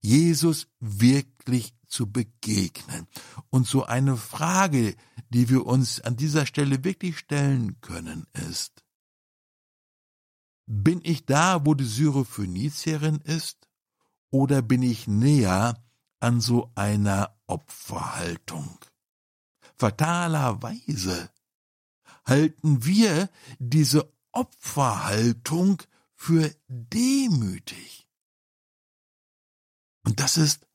Jesus 0.00 0.68
wirklich 0.80 1.74
zu 1.86 2.10
begegnen. 2.10 3.06
Und 3.50 3.66
so 3.66 3.84
eine 3.84 4.16
Frage, 4.16 4.96
die 5.28 5.48
wir 5.48 5.66
uns 5.66 6.00
an 6.00 6.16
dieser 6.16 6.46
Stelle 6.46 6.84
wirklich 6.84 7.18
stellen 7.18 7.80
können, 7.80 8.26
ist, 8.48 8.84
bin 10.66 11.00
ich 11.02 11.26
da, 11.26 11.66
wo 11.66 11.74
die 11.74 11.84
Syrophönizierin 11.84 13.16
ist, 13.24 13.68
oder 14.30 14.62
bin 14.62 14.82
ich 14.82 15.08
näher 15.08 15.82
an 16.20 16.40
so 16.40 16.70
einer 16.76 17.36
Opferhaltung? 17.48 18.78
Fatalerweise 19.74 21.30
halten 22.24 22.84
wir 22.84 23.28
diese 23.58 24.12
Opferhaltung 24.30 25.82
für 26.14 26.54
demütig. 26.68 28.06
Und 30.04 30.20
das 30.20 30.36
ist 30.36 30.66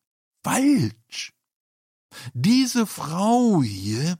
falsch. 0.43 1.33
Diese 2.33 2.85
Frau 2.85 3.61
hier, 3.63 4.17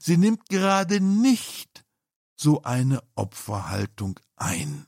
sie 0.00 0.16
nimmt 0.16 0.48
gerade 0.48 1.00
nicht 1.00 1.84
so 2.36 2.62
eine 2.62 3.02
Opferhaltung 3.14 4.18
ein. 4.36 4.86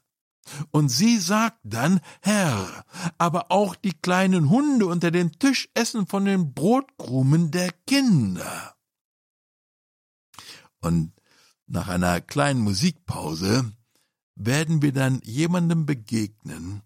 Und 0.71 0.89
sie 0.89 1.19
sagt 1.19 1.59
dann, 1.63 2.01
Herr, 2.21 2.85
aber 3.17 3.51
auch 3.51 3.77
die 3.77 3.93
kleinen 3.93 4.51
Hunde 4.51 4.87
unter 4.87 5.11
dem 5.11 5.39
Tisch 5.39 5.69
essen 5.75 6.07
von 6.07 6.25
den 6.27 6.53
Brotkrumen 6.53 7.51
der 7.51 7.73
Kinder. 7.87 8.77
Und 10.81 11.13
nach 11.67 11.89
einer 11.89 12.21
kleinen 12.21 12.61
Musikpause 12.61 13.73
werden 14.35 14.83
wir 14.83 14.93
dann 14.93 15.21
jemandem 15.25 15.87
begegnen, 15.87 16.83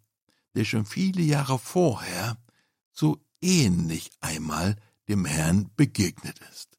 der 0.55 0.65
schon 0.65 0.87
viele 0.87 1.23
Jahre 1.23 1.59
vorher 1.59 2.37
so 2.99 3.19
ähnlich 3.41 4.11
einmal 4.21 4.75
dem 5.09 5.25
Herrn 5.25 5.71
begegnet 5.77 6.41
ist. 6.51 6.78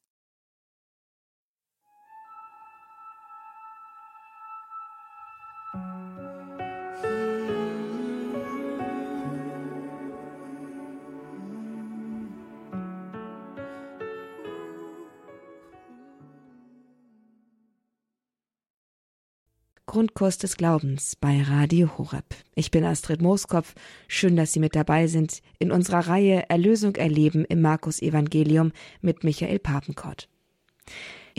Grundkurs 19.89 20.37
des 20.37 20.55
Glaubens 20.55 21.15
bei 21.15 21.41
Radio 21.41 21.97
Horeb. 21.97 22.35
Ich 22.53 22.69
bin 22.69 22.83
Astrid 22.83 23.23
Mooskopf. 23.23 23.73
Schön, 24.07 24.35
dass 24.35 24.53
Sie 24.53 24.59
mit 24.59 24.75
dabei 24.75 25.07
sind 25.07 25.41
in 25.57 25.71
unserer 25.71 26.07
Reihe 26.07 26.47
Erlösung 26.47 26.95
erleben 26.95 27.43
im 27.45 27.61
Markus 27.61 27.99
Evangelium 27.99 28.71
mit 29.01 29.23
Michael 29.23 29.57
Papenkort. 29.57 30.29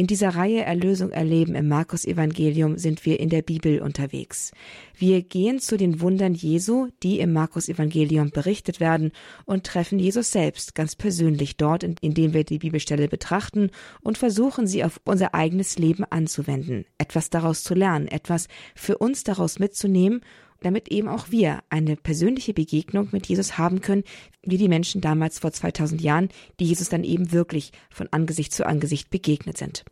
In 0.00 0.06
dieser 0.06 0.30
Reihe 0.30 0.64
Erlösung 0.64 1.10
erleben 1.10 1.54
im 1.54 1.68
Markus 1.68 2.06
Evangelium 2.06 2.78
sind 2.78 3.04
wir 3.04 3.20
in 3.20 3.28
der 3.28 3.42
Bibel 3.42 3.82
unterwegs. 3.82 4.50
Wir 4.96 5.20
gehen 5.20 5.58
zu 5.58 5.76
den 5.76 6.00
Wundern 6.00 6.32
Jesu, 6.32 6.88
die 7.02 7.20
im 7.20 7.34
Markus 7.34 7.68
Evangelium 7.68 8.30
berichtet 8.30 8.80
werden 8.80 9.12
und 9.44 9.64
treffen 9.66 9.98
Jesus 9.98 10.32
selbst 10.32 10.74
ganz 10.74 10.96
persönlich 10.96 11.58
dort, 11.58 11.84
indem 11.84 12.32
wir 12.32 12.44
die 12.44 12.60
Bibelstelle 12.60 13.08
betrachten 13.08 13.68
und 14.00 14.16
versuchen 14.16 14.66
sie 14.66 14.84
auf 14.84 15.02
unser 15.04 15.34
eigenes 15.34 15.78
Leben 15.78 16.04
anzuwenden, 16.08 16.86
etwas 16.96 17.28
daraus 17.28 17.62
zu 17.62 17.74
lernen, 17.74 18.08
etwas 18.08 18.48
für 18.74 18.96
uns 18.96 19.22
daraus 19.22 19.58
mitzunehmen 19.58 20.22
damit 20.60 20.88
eben 20.88 21.08
auch 21.08 21.30
wir 21.30 21.60
eine 21.68 21.96
persönliche 21.96 22.54
Begegnung 22.54 23.08
mit 23.12 23.26
Jesus 23.26 23.58
haben 23.58 23.80
können, 23.80 24.04
wie 24.42 24.58
die 24.58 24.68
Menschen 24.68 25.00
damals 25.00 25.38
vor 25.38 25.52
2000 25.52 26.00
Jahren, 26.00 26.28
die 26.58 26.66
Jesus 26.66 26.88
dann 26.88 27.04
eben 27.04 27.32
wirklich 27.32 27.72
von 27.90 28.08
Angesicht 28.10 28.52
zu 28.52 28.66
Angesicht 28.66 29.10
begegnet 29.10 29.58
sind. 29.58 29.84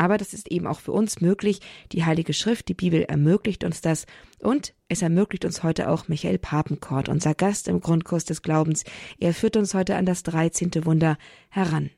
Aber 0.00 0.16
das 0.16 0.32
ist 0.32 0.50
eben 0.50 0.66
auch 0.66 0.80
für 0.80 0.92
uns 0.92 1.20
möglich. 1.20 1.60
Die 1.92 2.06
Heilige 2.06 2.32
Schrift, 2.32 2.68
die 2.68 2.74
Bibel 2.74 3.02
ermöglicht 3.02 3.64
uns 3.64 3.82
das 3.82 4.06
und 4.38 4.72
es 4.88 5.02
ermöglicht 5.02 5.44
uns 5.44 5.62
heute 5.62 5.90
auch 5.90 6.08
Michael 6.08 6.38
Papenkort, 6.38 7.10
unser 7.10 7.34
Gast 7.34 7.68
im 7.68 7.80
Grundkurs 7.80 8.24
des 8.24 8.40
Glaubens. 8.40 8.84
Er 9.18 9.34
führt 9.34 9.58
uns 9.58 9.74
heute 9.74 9.96
an 9.96 10.06
das 10.06 10.22
13. 10.22 10.86
Wunder 10.86 11.18
heran. 11.50 11.90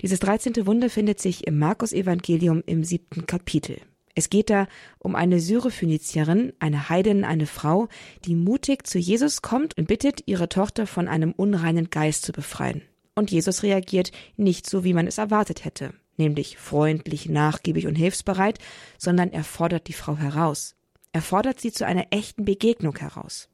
Dieses 0.00 0.20
13. 0.20 0.66
Wunder 0.66 0.88
findet 0.88 1.20
sich 1.20 1.46
im 1.46 1.58
Markus 1.58 1.92
Evangelium 1.92 2.62
im 2.64 2.82
siebten 2.82 3.26
Kapitel. 3.26 3.78
Es 4.14 4.30
geht 4.30 4.50
da 4.50 4.66
um 4.98 5.14
eine 5.14 5.40
Syrophönizierin, 5.40 6.52
eine 6.58 6.88
Heidin, 6.88 7.24
eine 7.24 7.46
Frau, 7.46 7.88
die 8.24 8.34
mutig 8.34 8.86
zu 8.86 8.98
Jesus 8.98 9.42
kommt 9.42 9.76
und 9.78 9.88
bittet, 9.88 10.22
ihre 10.26 10.48
Tochter 10.48 10.86
von 10.86 11.08
einem 11.08 11.32
unreinen 11.32 11.90
Geist 11.90 12.24
zu 12.24 12.32
befreien. 12.32 12.82
Und 13.14 13.30
Jesus 13.30 13.62
reagiert 13.62 14.12
nicht 14.36 14.68
so, 14.68 14.84
wie 14.84 14.94
man 14.94 15.06
es 15.06 15.18
erwartet 15.18 15.64
hätte, 15.64 15.92
nämlich 16.16 16.56
freundlich, 16.56 17.28
nachgiebig 17.28 17.86
und 17.86 17.96
hilfsbereit, 17.96 18.58
sondern 18.96 19.32
er 19.32 19.44
fordert 19.44 19.88
die 19.88 19.92
Frau 19.92 20.16
heraus. 20.16 20.76
Er 21.12 21.22
fordert 21.22 21.60
sie 21.60 21.72
zu 21.72 21.86
einer 21.86 22.06
echten 22.10 22.44
Begegnung 22.44 22.96
heraus. 22.96 23.48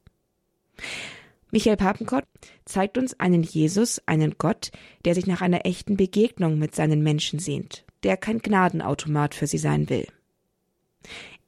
Michael 1.51 1.77
Papenkott 1.77 2.25
zeigt 2.65 2.97
uns 2.97 3.19
einen 3.19 3.41
Jesus, 3.41 4.01
einen 4.05 4.35
Gott, 4.37 4.71
der 5.05 5.15
sich 5.15 5.25
nach 5.25 5.41
einer 5.41 5.65
echten 5.65 5.95
Begegnung 5.95 6.59
mit 6.59 6.75
seinen 6.75 7.01
Menschen 7.01 7.39
sehnt, 7.39 7.85
der 8.03 8.17
kein 8.17 8.39
Gnadenautomat 8.39 9.33
für 9.33 9.47
sie 9.47 9.57
sein 9.57 9.89
will. 9.89 10.05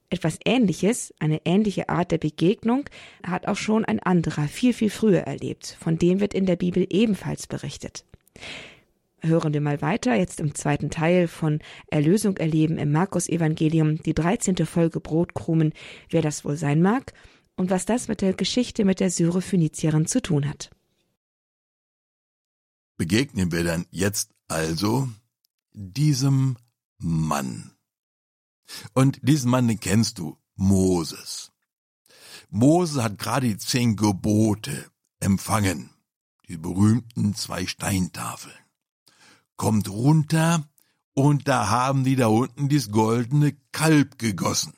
Etwas 0.09 0.39
Ähnliches, 0.45 1.13
eine 1.19 1.41
ähnliche 1.45 1.89
Art 1.89 2.11
der 2.11 2.17
Begegnung, 2.17 2.85
hat 3.25 3.47
auch 3.47 3.57
schon 3.57 3.83
ein 3.83 3.99
anderer 3.99 4.47
viel, 4.47 4.73
viel 4.73 4.89
früher 4.89 5.21
erlebt. 5.21 5.77
Von 5.79 5.97
dem 5.97 6.21
wird 6.21 6.33
in 6.33 6.45
der 6.45 6.55
Bibel 6.55 6.87
ebenfalls 6.89 7.45
berichtet. 7.47 8.05
Hören 9.19 9.53
wir 9.53 9.61
mal 9.61 9.81
weiter, 9.81 10.15
jetzt 10.15 10.39
im 10.39 10.55
zweiten 10.55 10.89
Teil 10.89 11.27
von 11.27 11.59
Erlösung 11.87 12.37
erleben 12.37 12.77
im 12.77 12.91
Markus 12.91 13.27
Evangelium, 13.27 14.01
die 14.03 14.13
13. 14.13 14.65
Folge 14.65 14.99
Brotkrumen, 14.99 15.73
wer 16.09 16.21
das 16.21 16.45
wohl 16.45 16.55
sein 16.55 16.81
mag 16.81 17.13
und 17.55 17.69
was 17.69 17.85
das 17.85 18.07
mit 18.07 18.21
der 18.21 18.33
Geschichte 18.33 18.85
mit 18.85 18.99
der 18.99 19.09
Syrophönizierin 19.09 20.05
zu 20.05 20.21
tun 20.21 20.47
hat. 20.47 20.69
Begegnen 22.97 23.51
wir 23.51 23.63
dann 23.63 23.85
jetzt 23.91 24.31
also 24.47 25.09
diesem 25.73 26.57
Mann. 26.99 27.76
Und 28.93 29.19
diesen 29.21 29.49
Mann, 29.51 29.67
den 29.67 29.79
kennst 29.79 30.19
du, 30.19 30.37
Moses. 30.55 31.51
Moses 32.49 33.01
hat 33.01 33.19
gerade 33.19 33.47
die 33.47 33.57
zehn 33.57 33.95
Gebote 33.95 34.89
empfangen, 35.19 35.89
die 36.47 36.57
berühmten 36.57 37.35
zwei 37.35 37.67
Steintafeln. 37.67 38.55
Kommt 39.55 39.89
runter 39.89 40.67
und 41.13 41.47
da 41.47 41.69
haben 41.69 42.03
die 42.03 42.15
da 42.15 42.27
unten 42.27 42.69
dieses 42.69 42.91
goldene 42.91 43.57
Kalb 43.71 44.19
gegossen. 44.19 44.73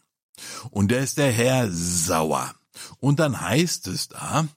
Und 0.72 0.92
da 0.92 0.98
ist 0.98 1.18
der 1.18 1.32
Herr 1.32 1.70
sauer. 1.72 2.56
Und 3.00 3.20
dann 3.20 3.42
heißt 3.42 3.88
es 3.88 4.08
da, 4.08 4.48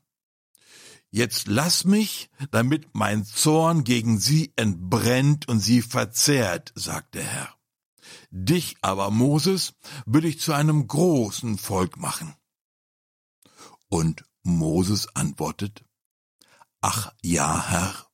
Jetzt 1.14 1.47
lass 1.47 1.85
mich, 1.85 2.31
damit 2.53 2.95
mein 2.95 3.27
Zorn 3.27 3.85
gegen 3.85 4.18
sie 4.18 4.51
entbrennt 4.57 5.47
und 5.47 5.61
sie 5.61 5.83
verzehrt, 5.83 6.73
sagt 6.75 7.16
der 7.16 7.25
Herr. 7.25 7.55
Dich 8.35 8.77
aber, 8.81 9.11
Moses, 9.11 9.75
will 10.07 10.25
ich 10.25 10.40
zu 10.40 10.55
einem 10.55 10.87
großen 10.87 11.59
Volk 11.59 11.99
machen. 11.99 12.35
Und 13.88 14.25
Moses 14.42 15.14
antwortet, 15.14 15.85
Ach 16.81 17.12
ja, 17.23 17.68
Herr, 17.68 18.07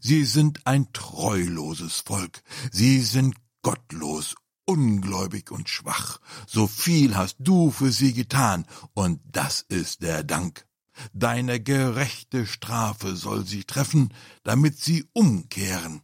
Sie 0.00 0.24
sind 0.24 0.66
ein 0.66 0.90
treuloses 0.94 2.00
Volk, 2.00 2.42
Sie 2.72 3.00
sind 3.00 3.34
gottlos, 3.60 4.36
ungläubig 4.64 5.50
und 5.50 5.68
schwach. 5.68 6.18
So 6.46 6.66
viel 6.66 7.14
hast 7.14 7.36
du 7.38 7.70
für 7.70 7.92
sie 7.92 8.14
getan, 8.14 8.64
und 8.94 9.20
das 9.24 9.60
ist 9.60 10.02
der 10.02 10.24
Dank. 10.24 10.66
Deine 11.12 11.60
gerechte 11.60 12.46
Strafe 12.46 13.16
soll 13.16 13.46
sie 13.46 13.64
treffen, 13.64 14.14
damit 14.44 14.78
sie 14.78 15.04
umkehren. 15.12 16.02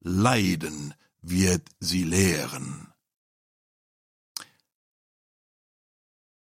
Leiden 0.00 0.94
wird 1.22 1.68
sie 1.78 2.02
lehren. 2.02 2.87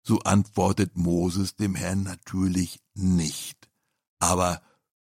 So 0.06 0.20
antwortet 0.20 0.96
Moses 0.96 1.56
dem 1.56 1.74
Herrn 1.74 2.02
natürlich 2.02 2.80
nicht. 2.94 3.70
Aber 4.18 4.62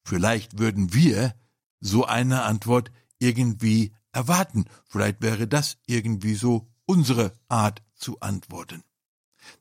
vielleicht 0.05 0.59
würden 0.59 0.95
wir 0.95 1.35
so 1.81 2.07
eine 2.07 2.43
Antwort 2.43 2.91
irgendwie 3.19 3.95
erwarten. 4.13 4.65
Vielleicht 4.89 5.21
wäre 5.21 5.47
das 5.47 5.77
irgendwie 5.87 6.35
so 6.35 6.69
unsere 6.87 7.33
Art 7.49 7.83
zu 7.95 8.21
antworten. 8.21 8.83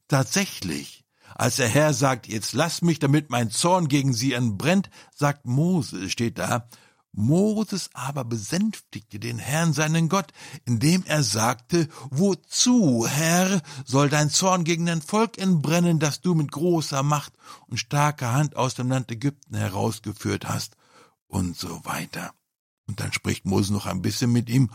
Tatsächlich, 0.07 1.03
als 1.35 1.57
der 1.57 1.67
Herr 1.67 1.93
sagt, 1.93 2.27
jetzt 2.27 2.53
lass 2.53 2.81
mich, 2.81 2.99
damit 2.99 3.29
mein 3.29 3.51
Zorn 3.51 3.89
gegen 3.89 4.13
sie 4.13 4.33
entbrennt, 4.33 4.89
sagt 5.13 5.45
Mose, 5.45 6.09
steht 6.09 6.37
da, 6.37 6.69
Moses 7.17 7.89
aber 7.93 8.25
besänftigte 8.25 9.19
den 9.19 9.39
Herrn 9.39 9.73
seinen 9.73 10.09
Gott, 10.09 10.33
indem 10.65 11.03
er 11.05 11.23
sagte, 11.23 11.87
Wozu, 12.09 13.07
Herr, 13.07 13.61
soll 13.85 14.09
dein 14.09 14.29
Zorn 14.29 14.65
gegen 14.65 14.85
dein 14.85 15.01
Volk 15.01 15.37
entbrennen, 15.37 15.99
das 15.99 16.21
du 16.21 16.35
mit 16.35 16.51
großer 16.51 17.03
Macht 17.03 17.33
und 17.67 17.77
starker 17.77 18.33
Hand 18.33 18.57
aus 18.57 18.75
dem 18.75 18.89
Land 18.89 19.11
Ägypten 19.11 19.55
herausgeführt 19.55 20.47
hast? 20.47 20.75
Und 21.27 21.57
so 21.57 21.83
weiter. 21.85 22.33
Und 22.87 22.99
dann 22.99 23.13
spricht 23.13 23.45
Moses 23.45 23.71
noch 23.71 23.85
ein 23.85 24.01
bisschen 24.01 24.31
mit 24.31 24.49
ihm, 24.49 24.69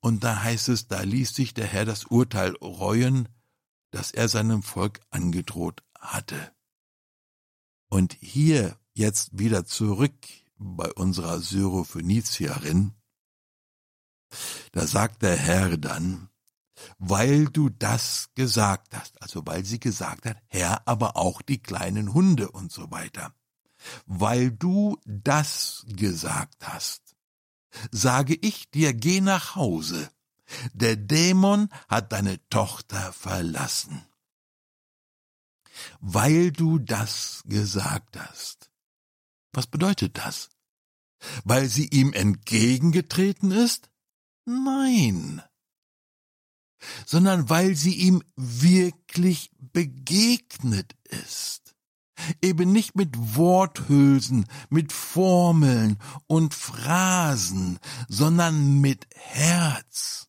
und 0.00 0.24
da 0.24 0.42
heißt 0.42 0.68
es, 0.70 0.88
da 0.88 1.02
ließ 1.02 1.32
sich 1.32 1.54
der 1.54 1.66
Herr 1.66 1.84
das 1.84 2.06
Urteil 2.06 2.56
reuen, 2.60 3.28
das 3.92 4.10
er 4.10 4.28
seinem 4.28 4.62
Volk 4.64 5.00
angedroht 5.10 5.84
hatte. 6.00 6.52
Und 7.88 8.16
hier 8.20 8.76
jetzt 8.94 9.38
wieder 9.38 9.64
zurück 9.64 10.14
bei 10.62 10.90
unserer 10.92 11.40
Syrophönizierin, 11.40 12.94
da 14.72 14.86
sagt 14.86 15.22
der 15.22 15.36
Herr 15.36 15.76
dann, 15.76 16.28
weil 16.98 17.46
du 17.46 17.68
das 17.68 18.30
gesagt 18.34 18.94
hast, 18.94 19.20
also 19.22 19.42
weil 19.46 19.64
sie 19.64 19.78
gesagt 19.78 20.26
hat, 20.26 20.36
Herr, 20.48 20.86
aber 20.86 21.16
auch 21.16 21.42
die 21.42 21.62
kleinen 21.62 22.14
Hunde 22.14 22.50
und 22.50 22.72
so 22.72 22.90
weiter. 22.90 23.34
Weil 24.06 24.50
du 24.50 24.98
das 25.06 25.84
gesagt 25.88 26.66
hast, 26.66 27.16
sage 27.90 28.36
ich 28.40 28.70
dir, 28.70 28.94
geh 28.94 29.20
nach 29.20 29.56
Hause. 29.56 30.10
Der 30.72 30.96
Dämon 30.96 31.68
hat 31.88 32.12
deine 32.12 32.38
Tochter 32.48 33.12
verlassen. 33.12 34.02
Weil 36.00 36.52
du 36.52 36.78
das 36.78 37.42
gesagt 37.46 38.18
hast. 38.18 38.70
Was 39.52 39.66
bedeutet 39.66 40.18
das? 40.18 40.50
Weil 41.44 41.68
sie 41.68 41.86
ihm 41.88 42.12
entgegengetreten 42.12 43.50
ist? 43.50 43.90
Nein 44.44 45.42
sondern 47.06 47.48
weil 47.48 47.74
sie 47.74 47.94
ihm 47.94 48.22
wirklich 48.36 49.50
begegnet 49.58 50.94
ist. 51.04 51.74
Eben 52.40 52.72
nicht 52.72 52.94
mit 52.94 53.16
Worthülsen, 53.36 54.46
mit 54.68 54.92
Formeln 54.92 55.98
und 56.26 56.54
Phrasen, 56.54 57.78
sondern 58.08 58.80
mit 58.80 59.06
Herz, 59.14 60.28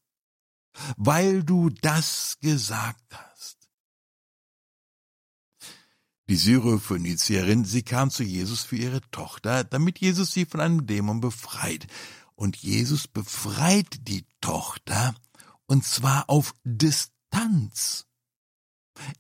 weil 0.98 1.44
du 1.44 1.70
das 1.70 2.38
gesagt 2.42 3.06
hast. 3.14 3.33
Die 6.34 6.38
Syrophönizierin, 6.38 7.64
sie 7.64 7.84
kam 7.84 8.10
zu 8.10 8.24
Jesus 8.24 8.64
für 8.64 8.76
ihre 8.76 9.02
Tochter, 9.12 9.64
damit 9.64 10.00
Jesus 10.00 10.34
sie 10.34 10.48
von 10.48 10.62
einem 10.62 10.88
Dämon 10.88 11.22
befreit. 11.22 11.86
Und 12.34 12.58
Jesus 12.58 13.08
befreit 13.08 14.08
die 14.08 14.26
Tochter, 14.42 15.14
und 15.68 15.86
zwar 15.86 16.32
auf 16.32 16.56
Distanz. 16.64 18.08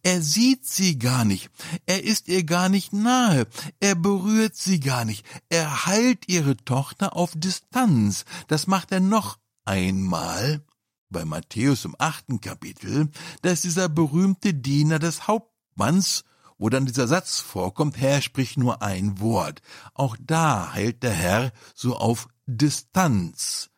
Er 0.02 0.23
sieht 0.23 0.65
sie 0.65 0.97
gar 0.97 1.23
nicht, 1.23 1.52
er 1.86 2.04
ist 2.04 2.30
ihr 2.30 2.45
gar 2.45 2.67
nicht 2.67 2.93
nahe, 2.93 3.45
er 3.80 3.93
berührt 3.93 4.56
sie 4.56 4.80
gar 4.80 5.06
nicht, 5.06 5.23
er 5.49 5.86
heilt 5.86 6.28
ihre 6.28 6.58
Tochter 6.58 7.15
auf 7.15 7.34
Distanz. 7.36 8.26
Das 8.47 8.65
macht 8.65 8.91
er 8.91 9.02
noch 9.02 9.38
einmal 9.65 10.65
bei 11.12 11.26
Matthäus 11.26 11.86
im 11.86 11.95
achten 11.99 12.41
Kapitel, 12.41 13.12
dass 13.43 13.62
dieser 13.62 13.88
berühmte 13.88 14.56
Diener 14.56 14.97
des 14.97 15.28
Hauptmanns, 15.28 16.23
wo 16.63 16.69
dann 16.69 16.86
dieser 16.86 17.10
Satz 17.10 17.41
vorkommt, 17.41 17.97
Herr 17.97 18.21
sprich 18.21 18.56
nur 18.56 18.82
ein 18.82 19.19
Wort. 19.19 19.62
Auch 19.93 20.15
da 20.17 20.71
heilt 20.71 21.04
der 21.04 21.12
Herr 21.12 21.52
so 21.76 21.97
auf 21.97 22.30
Distanz. 22.45 23.69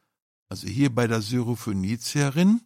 Also 0.49 0.67
hier 0.67 0.93
bei 0.93 1.07
der 1.07 1.23
Syrophönizierin 1.23 2.61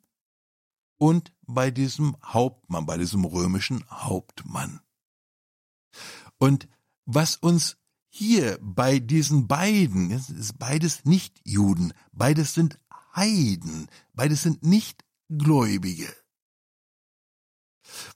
und 0.97 1.31
bei 1.47 1.71
diesem 1.71 2.17
Hauptmann, 2.21 2.85
bei 2.85 2.97
diesem 2.97 3.23
römischen 3.23 3.85
Hauptmann. 3.89 4.81
Und 6.37 6.67
was 7.05 7.37
uns 7.37 7.77
hier 8.09 8.59
bei 8.61 8.99
diesen 8.99 9.47
beiden, 9.47 10.11
es 10.11 10.29
ist 10.29 10.59
beides 10.59 11.05
nicht 11.05 11.39
Juden, 11.45 11.93
beides 12.11 12.53
sind 12.53 12.77
Heiden, 13.15 13.87
beides 14.13 14.43
sind 14.43 14.63
nicht 14.63 15.05
Gläubige. 15.29 16.13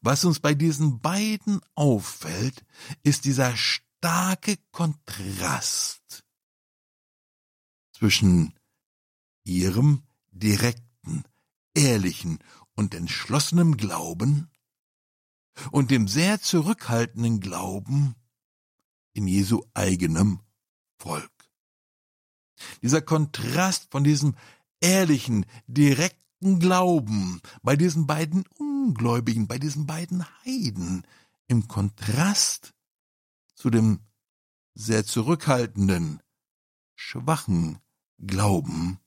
Was 0.02 0.26
uns 0.26 0.40
bei 0.40 0.54
diesen 0.54 1.00
beiden 1.00 1.62
auffällt, 1.76 2.66
ist 3.04 3.26
dieser 3.26 3.56
starke 3.56 4.58
Kontrast 4.72 6.26
zwischen 7.94 8.54
ihrem 9.44 10.04
direkten, 10.32 11.24
ehrlichen 11.74 12.40
und 12.76 12.94
entschlossenem 12.96 13.78
Glauben 13.78 14.50
und 15.72 15.92
dem 15.92 16.08
sehr 16.08 16.42
zurückhaltenden 16.42 17.40
Glauben 17.40 18.16
in 19.14 19.28
Jesu 19.28 19.64
eigenem 19.74 20.40
Volk. 20.98 21.32
Dieser 22.82 23.02
Kontrast 23.02 23.92
von 23.92 24.04
diesem 24.04 24.36
ehrlichen, 24.80 25.46
direkten 25.68 26.60
Glauben 26.60 27.42
bei 27.62 27.76
diesen 27.76 28.08
beiden 28.08 28.44
Ungläubigen, 28.84 29.48
bei 29.48 29.60
diesen 29.60 29.88
beiden 29.88 30.26
Heiden, 30.44 31.08
im 31.48 31.70
Kontrast 31.70 32.74
zu 33.56 33.70
dem 33.70 34.02
sehr 34.74 35.06
zurückhaltenden, 35.06 36.22
schwachen 36.94 37.80
Glauben 38.18 39.00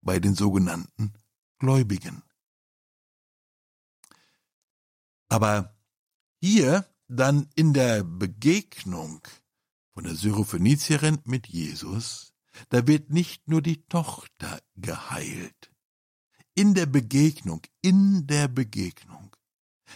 bei 0.00 0.18
den 0.18 0.34
sogenannten 0.34 1.12
Gläubigen. 1.58 2.22
Aber 5.28 5.76
hier 6.40 6.86
dann 7.06 7.50
in 7.54 7.74
der 7.74 8.04
Begegnung 8.04 9.20
von 9.92 10.04
der 10.04 10.14
Syrophönizierin 10.14 11.18
mit 11.24 11.48
Jesus, 11.48 12.32
da 12.70 12.86
wird 12.86 13.10
nicht 13.10 13.46
nur 13.46 13.60
die 13.60 13.84
Tochter 13.88 14.62
geheilt. 14.74 15.71
In 16.54 16.74
der 16.74 16.86
Begegnung, 16.86 17.62
in 17.80 18.26
der 18.26 18.48
Begegnung, 18.48 19.34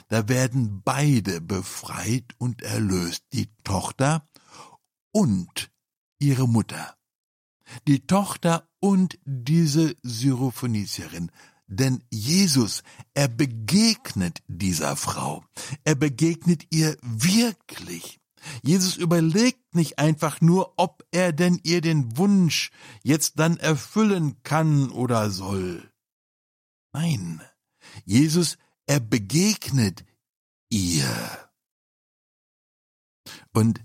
da 0.09 0.29
werden 0.29 0.83
beide 0.83 1.41
befreit 1.41 2.35
und 2.39 2.63
erlöst, 2.63 3.25
die 3.33 3.49
Tochter 3.65 4.27
und 5.13 5.71
ihre 6.19 6.49
Mutter. 6.49 6.97
Die 7.87 8.07
Tochter 8.07 8.69
und 8.81 9.19
diese 9.25 9.97
Syrophönizierin, 10.03 11.31
denn 11.67 12.05
Jesus, 12.11 12.83
er 13.15 13.29
begegnet 13.29 14.43
dieser 14.47 14.97
Frau. 14.97 15.45
Er 15.85 15.97
begegnet 15.97 16.67
ihr 16.71 16.97
wirklich. 17.03 18.21
Jesus 18.63 18.97
überlegt 18.97 19.75
nicht 19.75 19.99
einfach 19.99 20.41
nur, 20.41 20.75
ob 20.77 21.05
er 21.11 21.33
denn 21.33 21.59
ihr 21.65 21.81
den 21.81 22.17
Wunsch 22.17 22.71
jetzt 23.03 23.41
dann 23.41 23.57
erfüllen 23.57 24.43
kann 24.45 24.91
oder 24.91 25.31
soll. 25.31 25.91
Nein, 26.97 27.43
Jesus, 28.07 28.57
er 28.87 29.01
begegnet 29.01 30.07
ihr. 30.71 31.51
Und 33.53 33.85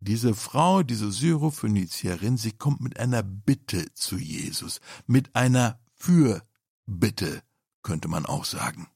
diese 0.00 0.34
Frau, 0.34 0.82
diese 0.82 1.12
Syrophönizierin, 1.12 2.36
sie 2.36 2.50
kommt 2.50 2.80
mit 2.80 2.98
einer 2.98 3.22
Bitte 3.22 3.94
zu 3.94 4.16
Jesus, 4.18 4.80
mit 5.06 5.36
einer 5.36 5.78
Für 5.94 6.44
Bitte, 6.84 7.44
könnte 7.84 8.08
man 8.08 8.26
auch 8.26 8.44
sagen. 8.44 8.88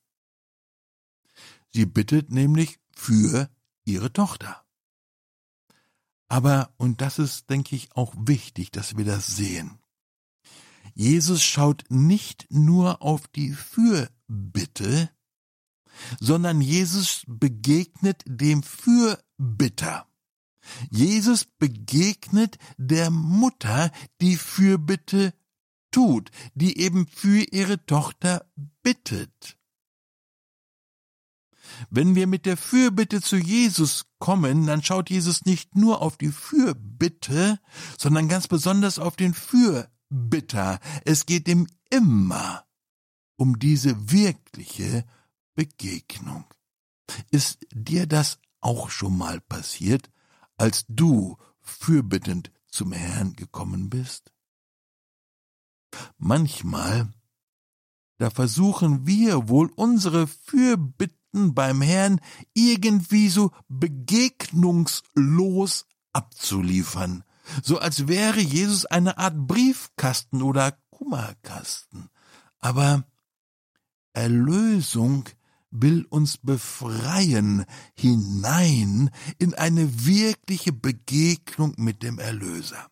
Sie 1.72 1.86
bittet 1.86 2.32
nämlich 2.32 2.80
für 2.96 3.48
ihre 3.84 4.12
Tochter. 4.12 4.66
Aber, 6.26 6.74
und 6.78 7.00
das 7.00 7.20
ist, 7.20 7.48
denke 7.48 7.76
ich, 7.76 7.94
auch 7.94 8.12
wichtig, 8.18 8.72
dass 8.72 8.96
wir 8.96 9.04
das 9.04 9.28
sehen. 9.28 9.78
Jesus 10.98 11.44
schaut 11.44 11.84
nicht 11.90 12.46
nur 12.48 13.02
auf 13.02 13.28
die 13.28 13.52
Fürbitte, 13.52 15.10
sondern 16.20 16.62
Jesus 16.62 17.22
begegnet 17.26 18.22
dem 18.26 18.62
Fürbitter. 18.62 20.06
Jesus 20.90 21.44
begegnet 21.44 22.56
der 22.78 23.10
Mutter, 23.10 23.92
die 24.22 24.36
Fürbitte 24.36 25.34
tut, 25.90 26.30
die 26.54 26.78
eben 26.78 27.06
für 27.06 27.42
ihre 27.42 27.84
Tochter 27.84 28.50
bittet. 28.82 29.58
Wenn 31.90 32.14
wir 32.14 32.26
mit 32.26 32.46
der 32.46 32.56
Fürbitte 32.56 33.20
zu 33.20 33.36
Jesus 33.36 34.06
kommen, 34.18 34.66
dann 34.66 34.82
schaut 34.82 35.10
Jesus 35.10 35.44
nicht 35.44 35.76
nur 35.76 36.00
auf 36.00 36.16
die 36.16 36.32
Fürbitte, 36.32 37.60
sondern 37.98 38.28
ganz 38.28 38.48
besonders 38.48 38.98
auf 38.98 39.14
den 39.14 39.34
Fürbitter. 39.34 39.90
Es 41.04 41.26
geht 41.26 41.48
ihm 41.48 41.66
immer 41.90 42.64
um 43.36 43.58
diese 43.58 44.10
wirkliche 44.10 45.04
Begegnung. 45.54 46.46
Ist 47.30 47.66
dir 47.72 48.06
das 48.06 48.38
auch 48.60 48.90
schon 48.90 49.16
mal 49.16 49.40
passiert, 49.40 50.10
als 50.56 50.84
du 50.88 51.36
fürbittend 51.60 52.50
zum 52.68 52.92
Herrn 52.92 53.34
gekommen 53.34 53.88
bist? 53.90 54.32
Manchmal, 56.18 57.12
da 58.18 58.30
versuchen 58.30 59.06
wir 59.06 59.48
wohl 59.48 59.70
unsere 59.76 60.26
Fürbitten 60.26 61.54
beim 61.54 61.80
Herrn 61.82 62.20
irgendwie 62.54 63.28
so 63.28 63.52
begegnungslos 63.68 65.86
abzuliefern, 66.12 67.22
so 67.62 67.78
als 67.78 68.08
wäre 68.08 68.40
Jesus 68.40 68.86
eine 68.86 69.18
Art 69.18 69.36
Briefkasten 69.36 70.42
oder 70.42 70.78
Kummerkasten. 70.90 72.10
Aber 72.58 73.04
Erlösung 74.12 75.28
will 75.70 76.06
uns 76.08 76.38
befreien 76.38 77.64
hinein 77.94 79.10
in 79.38 79.54
eine 79.54 80.06
wirkliche 80.06 80.72
Begegnung 80.72 81.74
mit 81.76 82.02
dem 82.02 82.18
Erlöser. 82.18 82.90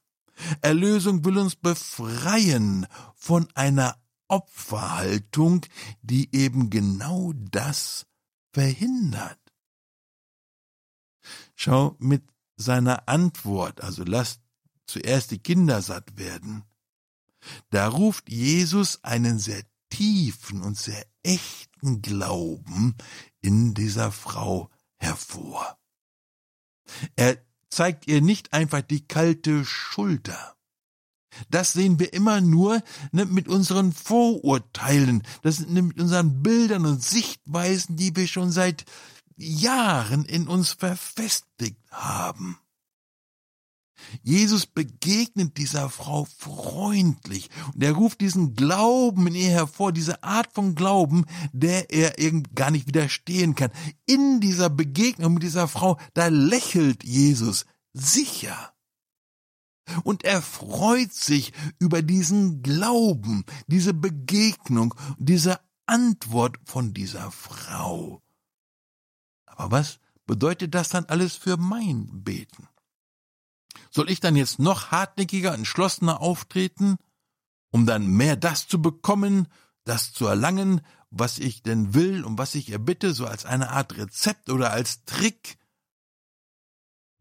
Erlösung 0.61 1.25
will 1.25 1.39
uns 1.39 1.57
befreien 1.57 2.87
von 3.15 3.49
einer 3.55 3.97
Opferhaltung, 4.29 5.65
die 6.03 6.35
eben 6.35 6.71
genau 6.71 7.33
das 7.35 8.07
verhindert. 8.53 9.39
Schau, 11.55 11.97
mit 11.99 12.25
seiner 12.57 13.09
Antwort, 13.09 13.81
also 13.81 14.05
lasst 14.05 14.44
zuerst 14.87 15.31
die 15.31 15.39
Kinder 15.39 15.83
satt 15.83 16.17
werden, 16.17 16.65
da 17.71 17.89
ruft 17.89 18.31
Jesus 18.31 19.03
einen 19.05 19.39
sehr 19.39 19.63
tiefen 19.91 20.63
und 20.63 20.79
sehr 20.79 21.05
echten 21.23 22.03
Glauben 22.03 22.97
in 23.41 23.75
dieser 23.75 24.13
Frau 24.13 24.71
hervor. 24.97 25.79
Er 27.17 27.39
zeigt 27.69 28.07
ihr 28.07 28.21
nicht 28.21 28.53
einfach 28.53 28.83
die 28.83 29.07
kalte 29.07 29.65
Schulter. 29.65 30.57
Das 31.51 31.73
sehen 31.73 31.99
wir 31.99 32.13
immer 32.13 32.41
nur 32.41 32.83
ne, 33.11 33.25
mit 33.25 33.49
unseren 33.49 33.93
Vorurteilen, 33.93 35.25
das 35.43 35.57
sind 35.57 35.73
ne, 35.73 35.83
mit 35.83 36.01
unseren 36.01 36.43
Bildern 36.43 36.87
und 36.87 37.03
Sichtweisen, 37.03 37.97
die 37.97 38.15
wir 38.15 38.29
schon 38.29 38.53
seit 38.53 38.85
Jahren 39.37 40.25
in 40.25 40.47
uns 40.47 40.73
verfestigt 40.73 41.81
haben. 41.91 42.59
Jesus 44.23 44.67
begegnet 44.67 45.57
dieser 45.57 45.89
Frau 45.89 46.27
freundlich 46.39 47.49
und 47.75 47.83
er 47.83 47.93
ruft 47.93 48.21
diesen 48.21 48.55
Glauben 48.55 49.27
in 49.29 49.35
ihr 49.35 49.51
hervor, 49.51 49.93
diese 49.93 50.23
Art 50.23 50.53
von 50.53 50.75
Glauben, 50.75 51.25
der 51.53 51.91
er 51.91 52.19
irgend 52.19 52.55
gar 52.55 52.71
nicht 52.71 52.87
widerstehen 52.87 53.55
kann. 53.55 53.71
In 54.07 54.41
dieser 54.41 54.71
Begegnung 54.71 55.35
mit 55.35 55.43
dieser 55.43 55.69
Frau, 55.69 55.99
da 56.15 56.29
lächelt 56.29 57.05
Jesus 57.05 57.67
sicher. 57.93 58.73
Und 60.03 60.25
er 60.25 60.41
freut 60.41 61.13
sich 61.13 61.53
über 61.79 62.03
diesen 62.03 62.63
Glauben, 62.63 63.45
diese 63.67 63.93
Begegnung, 63.93 64.95
diese 65.19 65.61
Antwort 65.87 66.59
von 66.65 66.95
dieser 66.95 67.31
Frau. 67.31 68.23
Aber 69.45 69.71
was 69.71 70.01
bedeutet 70.27 70.75
das 70.75 70.89
dann 70.89 71.05
alles 71.05 71.35
für 71.35 71.59
mein 71.59 72.25
Beten? 72.25 72.69
Soll 73.95 74.11
ich 74.11 74.19
dann 74.19 74.35
jetzt 74.35 74.59
noch 74.59 74.91
hartnäckiger, 74.91 75.55
entschlossener 75.55 76.21
auftreten, 76.21 76.97
um 77.71 77.87
dann 77.87 78.09
mehr 78.09 78.35
das 78.35 78.67
zu 78.67 78.83
bekommen, 78.83 79.47
das 79.85 80.13
zu 80.13 80.27
erlangen, 80.27 80.81
was 81.11 81.39
ich 81.39 81.63
denn 81.63 81.95
will 81.95 82.25
und 82.25 82.37
was 82.37 82.57
ich 82.57 82.71
erbitte, 82.71 83.15
so 83.15 83.27
als 83.27 83.45
eine 83.45 83.71
Art 83.71 83.97
Rezept 83.97 84.51
oder 84.51 84.73
als 84.73 85.05
Trick? 85.05 85.59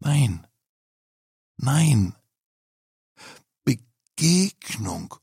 Nein, 0.00 0.46
nein. 1.56 2.16
Begegnung 3.64 5.14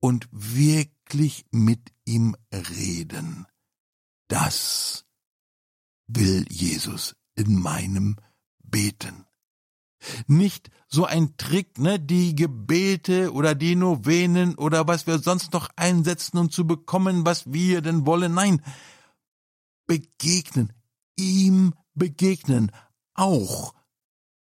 und 0.00 0.28
wirklich 0.32 1.46
mit 1.52 1.92
ihm 2.04 2.36
reden. 2.52 3.46
Das 4.26 5.04
will 6.08 6.46
Jesus 6.50 7.14
in 7.36 7.60
meinem 7.60 8.16
Beten. 8.58 9.25
Nicht 10.26 10.70
so 10.88 11.04
ein 11.04 11.36
Trick, 11.36 11.78
ne, 11.78 11.98
die 11.98 12.34
Gebete 12.34 13.32
oder 13.32 13.54
die 13.54 13.76
Novenen 13.76 14.54
oder 14.54 14.86
was 14.86 15.06
wir 15.06 15.18
sonst 15.18 15.52
noch 15.52 15.68
einsetzen, 15.76 16.38
um 16.38 16.50
zu 16.50 16.66
bekommen, 16.66 17.26
was 17.26 17.52
wir 17.52 17.80
denn 17.80 18.06
wollen. 18.06 18.34
Nein, 18.34 18.62
begegnen, 19.86 20.72
ihm 21.16 21.74
begegnen, 21.94 22.72
auch 23.14 23.74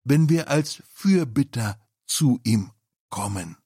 wenn 0.04 0.28
wir 0.28 0.48
als 0.48 0.82
Fürbitter 0.92 1.78
zu 2.06 2.40
ihm 2.44 2.72
kommen. 3.10 3.56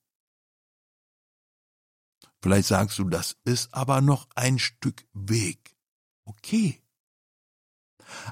Vielleicht 2.42 2.68
sagst 2.68 2.98
du, 2.98 3.04
das 3.04 3.36
ist 3.44 3.74
aber 3.74 4.00
noch 4.00 4.28
ein 4.34 4.58
Stück 4.58 5.06
Weg. 5.12 5.76
Okay. 6.24 6.80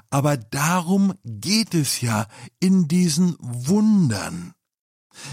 Aber 0.09 0.37
darum 0.37 1.13
geht 1.23 1.73
es 1.73 2.01
ja 2.01 2.27
in 2.59 2.87
diesen 2.87 3.35
Wundern, 3.39 4.53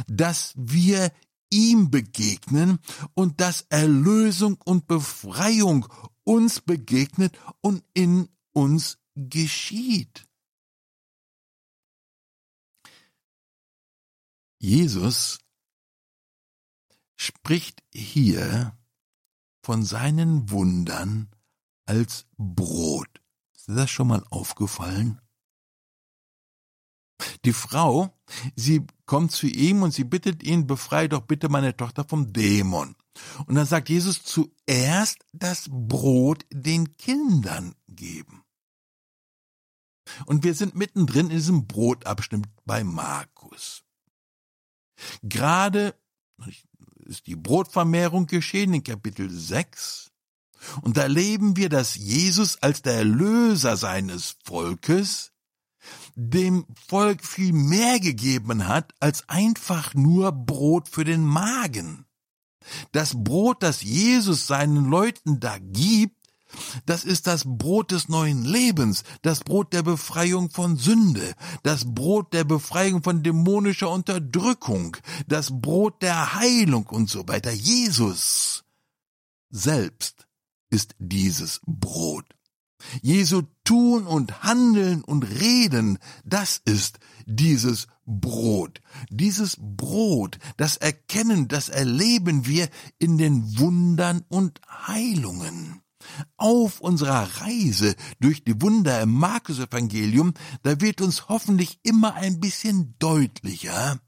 dass 0.07 0.53
wir 0.57 1.13
ihm 1.51 1.91
begegnen 1.91 2.79
und 3.15 3.41
dass 3.41 3.67
Erlösung 3.69 4.59
und 4.65 4.87
Befreiung 4.87 5.87
uns 6.25 6.61
begegnet 6.61 7.39
und 7.61 7.85
in 7.95 8.29
uns 8.53 8.99
geschieht. 9.15 10.27
Jesus 14.59 15.39
spricht 17.17 17.83
hier 17.93 18.77
von 19.63 19.85
seinen 19.85 20.51
Wundern 20.51 21.31
als 21.87 22.27
Brot. 22.37 23.14
Ist 23.67 23.79
das 23.79 23.91
schon 23.91 24.09
mal 24.09 24.23
aufgefallen? 24.29 25.21
Die 27.47 27.55
Frau, 27.55 28.15
sie 28.57 28.87
kommt 29.07 29.33
zu 29.33 29.47
ihm 29.47 29.83
und 29.83 29.93
sie 29.93 30.05
bittet 30.05 30.43
ihn, 30.43 30.67
befreie 30.67 31.09
doch 31.09 31.23
bitte 31.23 31.49
meine 31.49 31.75
Tochter 31.75 32.05
vom 32.05 32.33
Dämon. 32.33 32.95
Und 33.47 33.55
dann 33.55 33.67
sagt 33.67 33.89
Jesus 33.89 34.23
zuerst 34.23 35.25
das 35.33 35.69
Brot 35.71 36.45
den 36.53 36.97
Kindern 36.99 37.75
geben. 37.89 38.45
Und 40.27 40.45
wir 40.45 40.55
sind 40.55 40.75
mittendrin 40.75 41.31
in 41.31 41.37
diesem 41.37 41.67
Brotabschnitt 41.67 42.45
bei 42.67 42.85
Markus. 42.85 43.83
Gerade 45.23 45.99
ist 47.07 47.27
die 47.27 47.37
Brotvermehrung 47.37 48.27
geschehen 48.27 48.75
in 48.75 48.85
Kapitel 48.85 49.31
6. 49.31 50.04
Und 50.83 50.97
erleben 50.97 51.57
wir, 51.57 51.69
dass 51.69 51.95
Jesus 51.95 52.63
als 52.63 52.83
der 52.83 52.95
Erlöser 52.95 53.77
seines 53.77 54.37
Volkes 54.45 55.33
dem 56.15 56.65
Volk 56.89 57.25
viel 57.25 57.53
mehr 57.53 58.01
gegeben 58.01 58.69
hat 58.69 58.95
als 59.01 59.29
einfach 59.29 59.95
nur 59.95 60.33
Brot 60.33 60.89
für 60.89 61.05
den 61.05 61.25
Magen. 61.25 62.07
Das 62.93 63.13
Brot, 63.15 63.63
das 63.63 63.83
Jesus 63.83 64.47
seinen 64.47 64.87
Leuten 64.87 65.41
da 65.41 65.59
gibt, 65.59 66.17
das 66.87 67.05
ist 67.05 67.27
das 67.27 67.43
Brot 67.45 67.91
des 67.91 68.09
neuen 68.09 68.45
Lebens, 68.45 69.03
das 69.23 69.41
Brot 69.41 69.73
der 69.73 69.83
Befreiung 69.83 70.51
von 70.51 70.77
Sünde, 70.77 71.35
das 71.63 71.85
Brot 71.95 72.33
der 72.33 72.45
Befreiung 72.45 73.03
von 73.03 73.23
dämonischer 73.23 73.91
Unterdrückung, 73.91 74.97
das 75.27 75.61
Brot 75.61 76.01
der 76.03 76.35
Heilung 76.35 76.87
und 76.87 77.11
so 77.11 77.27
weiter. 77.27 77.51
Jesus 77.51 78.65
selbst 79.51 80.24
ist 80.75 80.97
dieses 80.99 81.61
Brot. 81.67 82.27
Jesu 83.01 83.43
Tun 83.63 84.07
und 84.07 84.43
Handeln 84.43 85.03
und 85.05 85.23
Reden, 85.23 85.99
das 86.25 86.61
ist 86.65 86.99
dieses 87.25 87.87
Brot. 88.05 88.81
Dieses 89.09 89.57
Brot, 89.59 90.39
das 90.57 90.77
Erkennen, 90.77 91.49
das 91.49 91.69
erleben 91.69 92.45
wir 92.45 92.69
in 92.99 93.17
den 93.17 93.59
Wundern 93.59 94.25
und 94.29 94.61
Heilungen. 94.69 95.81
Auf 96.37 96.81
unserer 96.81 97.41
Reise 97.41 97.95
durch 98.21 98.45
die 98.45 98.61
Wunder 98.61 99.01
im 99.01 99.13
Markus-Evangelium, 99.13 100.35
da 100.63 100.81
wird 100.81 101.01
uns 101.01 101.29
hoffentlich 101.29 101.79
immer 101.85 102.15
ein 102.15 102.41
bisschen 102.41 102.97
deutlicher, 102.99 104.01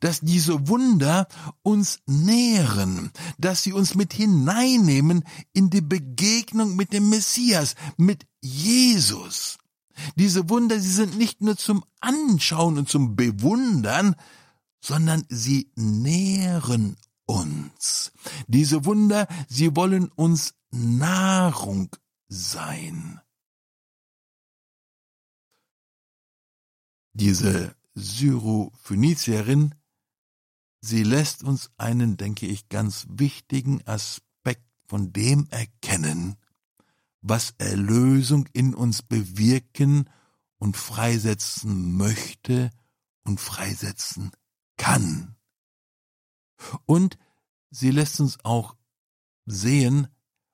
dass 0.00 0.20
diese 0.20 0.68
Wunder 0.68 1.28
uns 1.62 2.00
nähren, 2.06 3.10
dass 3.38 3.62
sie 3.62 3.72
uns 3.72 3.94
mit 3.94 4.12
hineinnehmen 4.12 5.24
in 5.52 5.70
die 5.70 5.80
Begegnung 5.80 6.76
mit 6.76 6.92
dem 6.92 7.08
Messias, 7.08 7.74
mit 7.96 8.26
Jesus. 8.40 9.58
Diese 10.16 10.48
Wunder, 10.48 10.80
sie 10.80 10.90
sind 10.90 11.16
nicht 11.16 11.40
nur 11.40 11.56
zum 11.56 11.84
Anschauen 12.00 12.78
und 12.78 12.88
zum 12.88 13.16
Bewundern, 13.16 14.16
sondern 14.80 15.24
sie 15.28 15.70
nähren 15.76 16.96
uns. 17.26 18.12
Diese 18.48 18.84
Wunder, 18.84 19.26
sie 19.48 19.74
wollen 19.76 20.08
uns 20.08 20.54
Nahrung 20.70 21.88
sein. 22.28 23.20
Diese 27.12 27.76
Syrophönizierin, 27.94 29.74
sie 30.80 31.02
lässt 31.02 31.42
uns 31.42 31.70
einen, 31.76 32.16
denke 32.16 32.46
ich, 32.46 32.68
ganz 32.68 33.06
wichtigen 33.08 33.86
Aspekt 33.86 34.66
von 34.86 35.12
dem 35.12 35.48
erkennen, 35.50 36.36
was 37.20 37.54
Erlösung 37.58 38.46
in 38.52 38.74
uns 38.74 39.02
bewirken 39.02 40.10
und 40.58 40.76
freisetzen 40.76 41.96
möchte 41.96 42.70
und 43.24 43.40
freisetzen 43.40 44.32
kann. 44.76 45.36
Und 46.86 47.18
sie 47.70 47.90
lässt 47.90 48.20
uns 48.20 48.44
auch 48.44 48.76
sehen, 49.46 50.08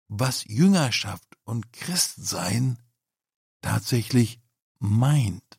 was 0.09 0.45
Jüngerschaft 0.45 1.39
und 1.45 1.73
Christsein 1.73 2.79
tatsächlich 3.61 4.41
meint. 4.79 5.50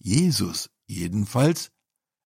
Jesus 0.00 0.70
jedenfalls 0.86 1.70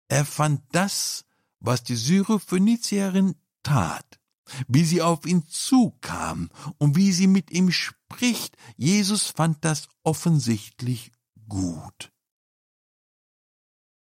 erfand 0.08 0.64
das, 0.72 1.26
was 1.60 1.84
die 1.84 1.96
Syrophönizierin 1.96 3.36
tat, 3.64 4.20
wie 4.68 4.84
sie 4.84 5.02
auf 5.02 5.26
ihn 5.26 5.46
zukam 5.48 6.50
und 6.78 6.96
wie 6.96 7.12
sie 7.12 7.28
mit 7.28 7.52
ihm 7.52 7.72
spricht. 7.72 8.58
Jesus 8.76 9.28
fand 9.28 9.64
das 9.64 9.88
offensichtlich 10.04 11.12
gut. 11.48 12.12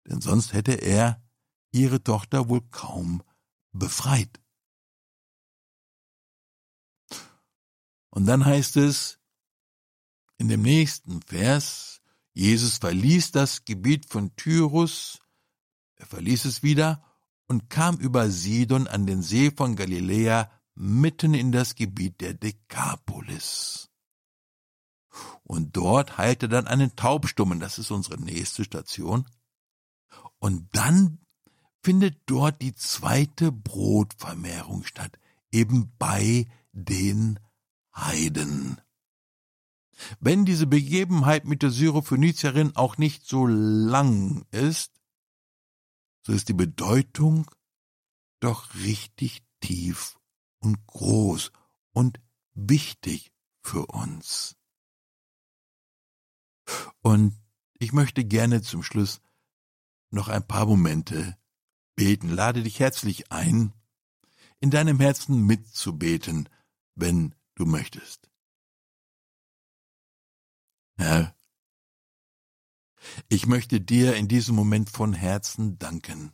Denn 0.07 0.20
sonst 0.20 0.52
hätte 0.52 0.72
er 0.72 1.22
ihre 1.70 2.02
Tochter 2.02 2.48
wohl 2.48 2.62
kaum 2.70 3.22
befreit. 3.72 4.40
Und 8.11 8.26
dann 8.26 8.44
heißt 8.44 8.76
es 8.76 9.18
in 10.36 10.48
dem 10.48 10.62
nächsten 10.62 11.22
Vers, 11.22 11.93
Jesus 12.35 12.78
verließ 12.78 13.30
das 13.30 13.64
Gebiet 13.64 14.11
von 14.11 14.35
Tyrus, 14.37 15.20
er 15.97 16.07
verließ 16.07 16.45
es 16.47 16.62
wieder 16.62 17.03
und 17.47 17.70
kam 17.70 17.97
über 17.97 18.28
Sidon 18.28 18.89
an 18.89 19.07
den 19.07 19.22
See 19.22 19.53
von 19.53 19.76
Galiläa 19.76 20.51
mitten 20.74 21.35
in 21.35 21.53
das 21.53 21.76
Gebiet 21.76 22.20
der 22.20 22.35
Dekapolis. 22.35 23.89
Und 25.45 25.76
dort 25.76 26.18
heilte 26.18 26.49
dann 26.49 26.66
einen 26.66 26.97
Taubstummen, 26.97 27.61
das 27.61 27.78
ist 27.78 27.93
unsere 27.93 28.20
nächste 28.20 28.64
Station. 28.64 29.26
Und 30.41 30.68
dann 30.74 31.20
findet 31.82 32.18
dort 32.26 32.61
die 32.61 32.74
zweite 32.74 33.53
Brotvermehrung 33.53 34.85
statt, 34.85 35.18
eben 35.53 35.93
bei 35.99 36.49
den 36.72 37.39
Heiden. 37.95 38.80
Wenn 40.20 40.45
diese 40.45 40.66
Begebenheit 40.66 41.45
mit 41.45 41.62
der 41.62 41.70
Syrophönizierin 41.70 42.74
auch 42.76 42.99
nicht 42.99 43.26
so 43.26 43.47
lang 43.47 44.47
ist, 44.51 44.92
so 46.22 46.32
ist 46.32 46.49
die 46.49 46.55
Bedeutung 46.55 47.51
doch 48.40 48.74
richtig 48.74 49.42
tief 49.61 50.18
und 50.59 50.86
groß 50.86 51.53
und 51.92 52.20
wichtig 52.55 53.32
für 53.61 53.86
uns. 53.86 54.57
Und 57.03 57.34
ich 57.78 57.92
möchte 57.92 58.24
gerne 58.24 58.62
zum 58.62 58.82
Schluss 58.82 59.20
noch 60.11 60.28
ein 60.28 60.47
paar 60.47 60.66
Momente 60.66 61.36
beten. 61.97 62.30
Lade 62.30 62.62
dich 62.62 62.80
herzlich 62.80 63.30
ein, 63.30 63.72
in 64.61 64.70
deinem 64.70 65.01
Herzen 65.01 65.45
mitzubeten, 65.45 66.49
wenn 66.95 67.34
du 67.55 67.66
möchtest. 67.66 68.30
Herr, 70.97 71.36
ich 73.28 73.47
möchte 73.47 73.80
dir 73.80 74.16
in 74.16 74.28
diesem 74.28 74.55
Moment 74.55 74.90
von 74.90 75.12
Herzen 75.12 75.78
danken, 75.78 76.32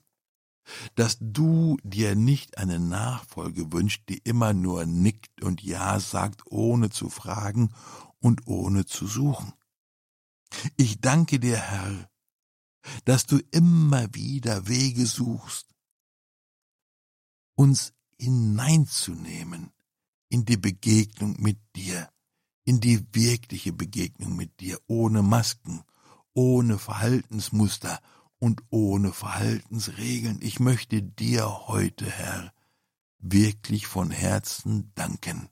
dass 0.94 1.18
du 1.20 1.78
dir 1.82 2.14
nicht 2.14 2.58
eine 2.58 2.78
Nachfolge 2.78 3.72
wünscht, 3.72 4.08
die 4.08 4.18
immer 4.18 4.52
nur 4.52 4.86
nickt 4.86 5.42
und 5.42 5.62
Ja 5.62 5.98
sagt, 5.98 6.42
ohne 6.46 6.90
zu 6.90 7.08
fragen 7.10 7.74
und 8.20 8.46
ohne 8.46 8.86
zu 8.86 9.06
suchen. 9.06 9.52
Ich 10.76 11.00
danke 11.00 11.40
dir, 11.40 11.56
Herr, 11.56 12.10
dass 13.04 13.26
du 13.26 13.38
immer 13.50 14.14
wieder 14.14 14.68
Wege 14.68 15.06
suchst, 15.06 15.66
uns 17.54 17.92
hineinzunehmen 18.18 19.72
in 20.28 20.44
die 20.44 20.56
Begegnung 20.56 21.36
mit 21.40 21.58
dir, 21.76 22.10
in 22.64 22.80
die 22.80 23.04
wirkliche 23.12 23.72
Begegnung 23.72 24.36
mit 24.36 24.60
dir, 24.60 24.78
ohne 24.86 25.22
Masken, 25.22 25.82
ohne 26.34 26.78
Verhaltensmuster 26.78 28.00
und 28.38 28.62
ohne 28.70 29.12
Verhaltensregeln. 29.12 30.38
Ich 30.42 30.60
möchte 30.60 31.02
dir 31.02 31.68
heute, 31.68 32.06
Herr, 32.10 32.52
wirklich 33.18 33.86
von 33.86 34.10
Herzen 34.10 34.92
danken 34.94 35.48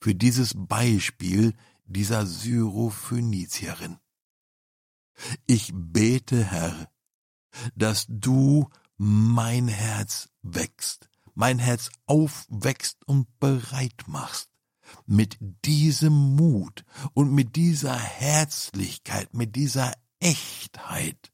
für 0.00 0.14
dieses 0.14 0.54
Beispiel 0.56 1.54
dieser 1.84 2.26
Syrophönizierin. 2.26 3.98
Ich 5.46 5.72
bete, 5.74 6.44
Herr, 6.44 6.90
dass 7.74 8.06
du 8.08 8.68
mein 8.96 9.68
Herz 9.68 10.28
wächst, 10.42 11.08
mein 11.34 11.58
Herz 11.58 11.90
aufwächst 12.06 13.06
und 13.06 13.38
bereit 13.38 14.04
machst, 14.06 14.50
mit 15.06 15.38
diesem 15.64 16.36
Mut 16.36 16.84
und 17.14 17.32
mit 17.32 17.56
dieser 17.56 17.98
Herzlichkeit, 17.98 19.32
mit 19.34 19.56
dieser 19.56 19.92
Echtheit, 20.20 21.32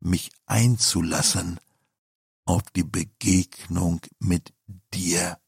mich 0.00 0.30
einzulassen 0.46 1.60
auf 2.44 2.62
die 2.74 2.84
Begegnung 2.84 4.00
mit 4.18 4.54
dir, 4.94 5.38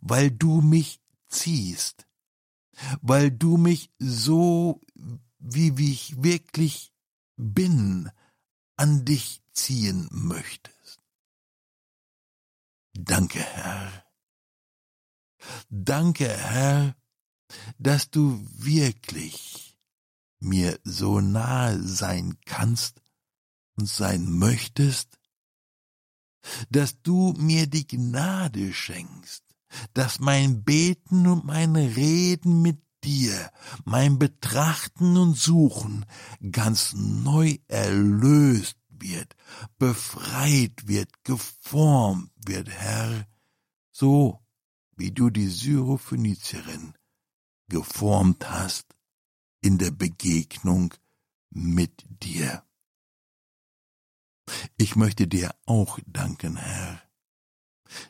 weil 0.00 0.30
du 0.30 0.60
mich 0.60 1.00
ziehst, 1.28 2.06
weil 3.00 3.30
du 3.30 3.56
mich 3.56 3.90
so 3.98 4.80
wie, 5.38 5.76
wie 5.78 5.92
ich 5.92 6.22
wirklich 6.22 6.92
bin, 7.36 8.10
an 8.76 9.04
dich 9.04 9.42
ziehen 9.52 10.08
möchtest. 10.10 11.00
Danke, 12.92 13.40
Herr. 13.40 14.09
Danke, 15.68 16.28
Herr, 16.28 16.96
dass 17.78 18.10
du 18.10 18.44
wirklich 18.52 19.78
mir 20.40 20.78
so 20.84 21.20
nahe 21.20 21.82
sein 21.82 22.38
kannst 22.46 23.02
und 23.76 23.88
sein 23.88 24.30
möchtest, 24.30 25.18
dass 26.70 27.02
du 27.02 27.34
mir 27.36 27.66
die 27.66 27.86
Gnade 27.86 28.72
schenkst, 28.72 29.44
dass 29.92 30.20
mein 30.20 30.64
Beten 30.64 31.26
und 31.26 31.44
mein 31.44 31.76
Reden 31.76 32.62
mit 32.62 32.80
dir 33.04 33.50
mein 33.84 34.18
Betrachten 34.18 35.16
und 35.16 35.36
Suchen 35.36 36.06
ganz 36.50 36.92
neu 36.94 37.56
erlöst 37.68 38.76
wird, 38.90 39.34
befreit 39.78 40.86
wird, 40.86 41.08
geformt 41.24 42.30
wird, 42.44 42.68
Herr, 42.68 43.26
so 43.90 44.40
wie 45.00 45.12
du 45.12 45.30
die 45.30 45.48
Syrophönizierin 45.48 46.92
geformt 47.68 48.50
hast 48.50 48.94
in 49.62 49.78
der 49.78 49.90
Begegnung 49.90 50.92
mit 51.48 52.04
dir. 52.22 52.62
Ich 54.76 54.96
möchte 54.96 55.26
dir 55.26 55.54
auch 55.64 55.98
danken, 56.06 56.56
Herr, 56.56 57.02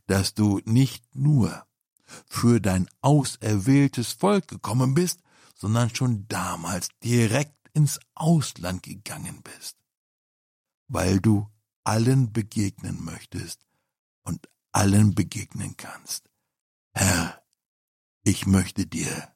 dass 0.07 0.35
du 0.35 0.61
nicht 0.65 1.15
nur 1.15 1.65
für 2.27 2.61
dein 2.61 2.89
auserwähltes 3.03 4.13
Volk 4.13 4.49
gekommen 4.49 4.95
bist, 4.95 5.21
sondern 5.55 5.95
schon 5.95 6.27
damals 6.27 6.89
direkt 7.05 7.69
ins 7.73 8.01
Ausland 8.17 8.83
gegangen 8.83 9.43
bist, 9.43 9.77
weil 10.89 11.21
du 11.21 11.49
allen 11.85 12.33
begegnen 12.33 13.05
möchtest 13.05 13.65
und 14.23 14.49
allen 14.73 15.15
begegnen 15.15 15.77
kannst. 15.77 16.30
Herr, 16.93 17.43
ich 18.25 18.47
möchte 18.47 18.87
dir 18.87 19.35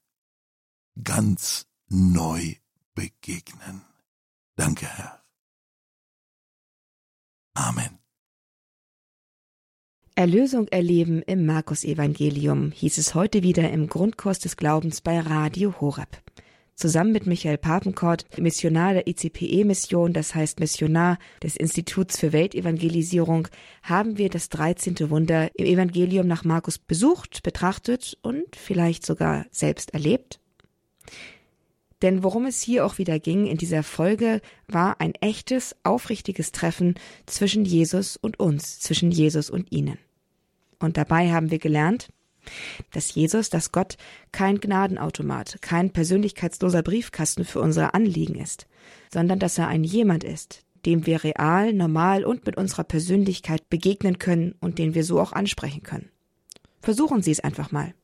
ganz 1.02 1.66
neu 1.88 2.54
begegnen. 2.94 3.84
Danke, 4.56 4.86
Herr. 4.86 5.24
Amen. 7.54 7.98
Erlösung 10.16 10.68
erleben 10.68 11.22
im 11.22 11.44
Markus-Evangelium 11.44 12.70
hieß 12.70 12.98
es 12.98 13.14
heute 13.14 13.42
wieder 13.42 13.70
im 13.70 13.88
Grundkurs 13.88 14.38
des 14.38 14.56
Glaubens 14.56 15.00
bei 15.00 15.18
Radio 15.18 15.80
Horeb. 15.80 16.22
Zusammen 16.74 17.12
mit 17.12 17.26
Michael 17.26 17.56
Papenkort, 17.56 18.26
Missionar 18.36 18.94
der 18.94 19.06
ICPE-Mission, 19.06 20.12
das 20.12 20.34
heißt 20.34 20.58
Missionar 20.58 21.18
des 21.40 21.56
Instituts 21.56 22.18
für 22.18 22.32
Weltevangelisierung, 22.32 23.46
haben 23.82 24.18
wir 24.18 24.28
das 24.28 24.48
13. 24.48 25.08
Wunder 25.08 25.50
im 25.54 25.66
Evangelium 25.66 26.26
nach 26.26 26.42
Markus 26.42 26.78
besucht, 26.78 27.44
betrachtet 27.44 28.18
und 28.22 28.56
vielleicht 28.56 29.06
sogar 29.06 29.46
selbst 29.52 29.94
erlebt. 29.94 30.40
Denn 32.02 32.24
worum 32.24 32.44
es 32.44 32.60
hier 32.60 32.84
auch 32.84 32.98
wieder 32.98 33.20
ging 33.20 33.46
in 33.46 33.56
dieser 33.56 33.84
Folge, 33.84 34.40
war 34.66 35.00
ein 35.00 35.14
echtes, 35.20 35.76
aufrichtiges 35.84 36.50
Treffen 36.50 36.96
zwischen 37.24 37.64
Jesus 37.64 38.16
und 38.16 38.40
uns, 38.40 38.80
zwischen 38.80 39.12
Jesus 39.12 39.48
und 39.48 39.70
ihnen. 39.70 39.98
Und 40.80 40.96
dabei 40.96 41.32
haben 41.32 41.52
wir 41.52 41.60
gelernt, 41.60 42.08
dass 42.92 43.14
Jesus, 43.14 43.50
dass 43.50 43.72
Gott 43.72 43.96
kein 44.32 44.60
Gnadenautomat, 44.60 45.58
kein 45.60 45.90
persönlichkeitsloser 45.90 46.82
Briefkasten 46.82 47.44
für 47.44 47.60
unsere 47.60 47.94
Anliegen 47.94 48.36
ist, 48.36 48.66
sondern 49.12 49.38
dass 49.38 49.58
er 49.58 49.68
ein 49.68 49.84
jemand 49.84 50.24
ist, 50.24 50.64
dem 50.86 51.06
wir 51.06 51.24
real, 51.24 51.72
normal 51.72 52.24
und 52.24 52.46
mit 52.46 52.56
unserer 52.56 52.84
Persönlichkeit 52.84 53.68
begegnen 53.70 54.18
können 54.18 54.54
und 54.60 54.78
den 54.78 54.94
wir 54.94 55.04
so 55.04 55.20
auch 55.20 55.32
ansprechen 55.32 55.82
können. 55.82 56.10
Versuchen 56.80 57.22
Sie 57.22 57.30
es 57.30 57.40
einfach 57.40 57.72
mal. 57.72 57.94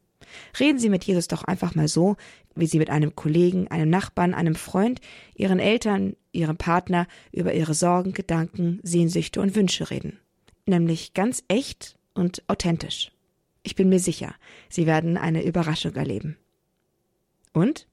Reden 0.59 0.79
Sie 0.79 0.89
mit 0.89 1.05
Jesus 1.05 1.29
doch 1.29 1.45
einfach 1.45 1.75
mal 1.75 1.89
so, 1.89 2.17
wie 2.55 2.67
Sie 2.67 2.79
mit 2.79 2.91
einem 2.91 3.15
Kollegen, 3.15 3.69
einem 3.69 3.91
Nachbarn, 3.91 4.35
einem 4.35 4.55
Freund, 4.55 5.01
Ihren 5.35 5.59
Eltern, 5.59 6.17
Ihrem 6.33 6.57
Partner 6.57 7.07
über 7.33 7.53
Ihre 7.53 7.75
Sorgen, 7.75 8.13
Gedanken, 8.13 8.81
Sehnsüchte 8.83 9.41
und 9.41 9.55
Wünsche 9.55 9.91
reden. 9.91 10.19
Nämlich 10.67 11.15
ganz 11.15 11.43
echt 11.49 11.97
und 12.15 12.43
authentisch. 12.49 13.13
Ich 13.63 13.75
bin 13.75 13.89
mir 13.89 13.99
sicher, 13.99 14.35
Sie 14.69 14.87
werden 14.87 15.17
eine 15.17 15.45
Überraschung 15.45 15.95
erleben. 15.95 16.37
Und 17.53 17.87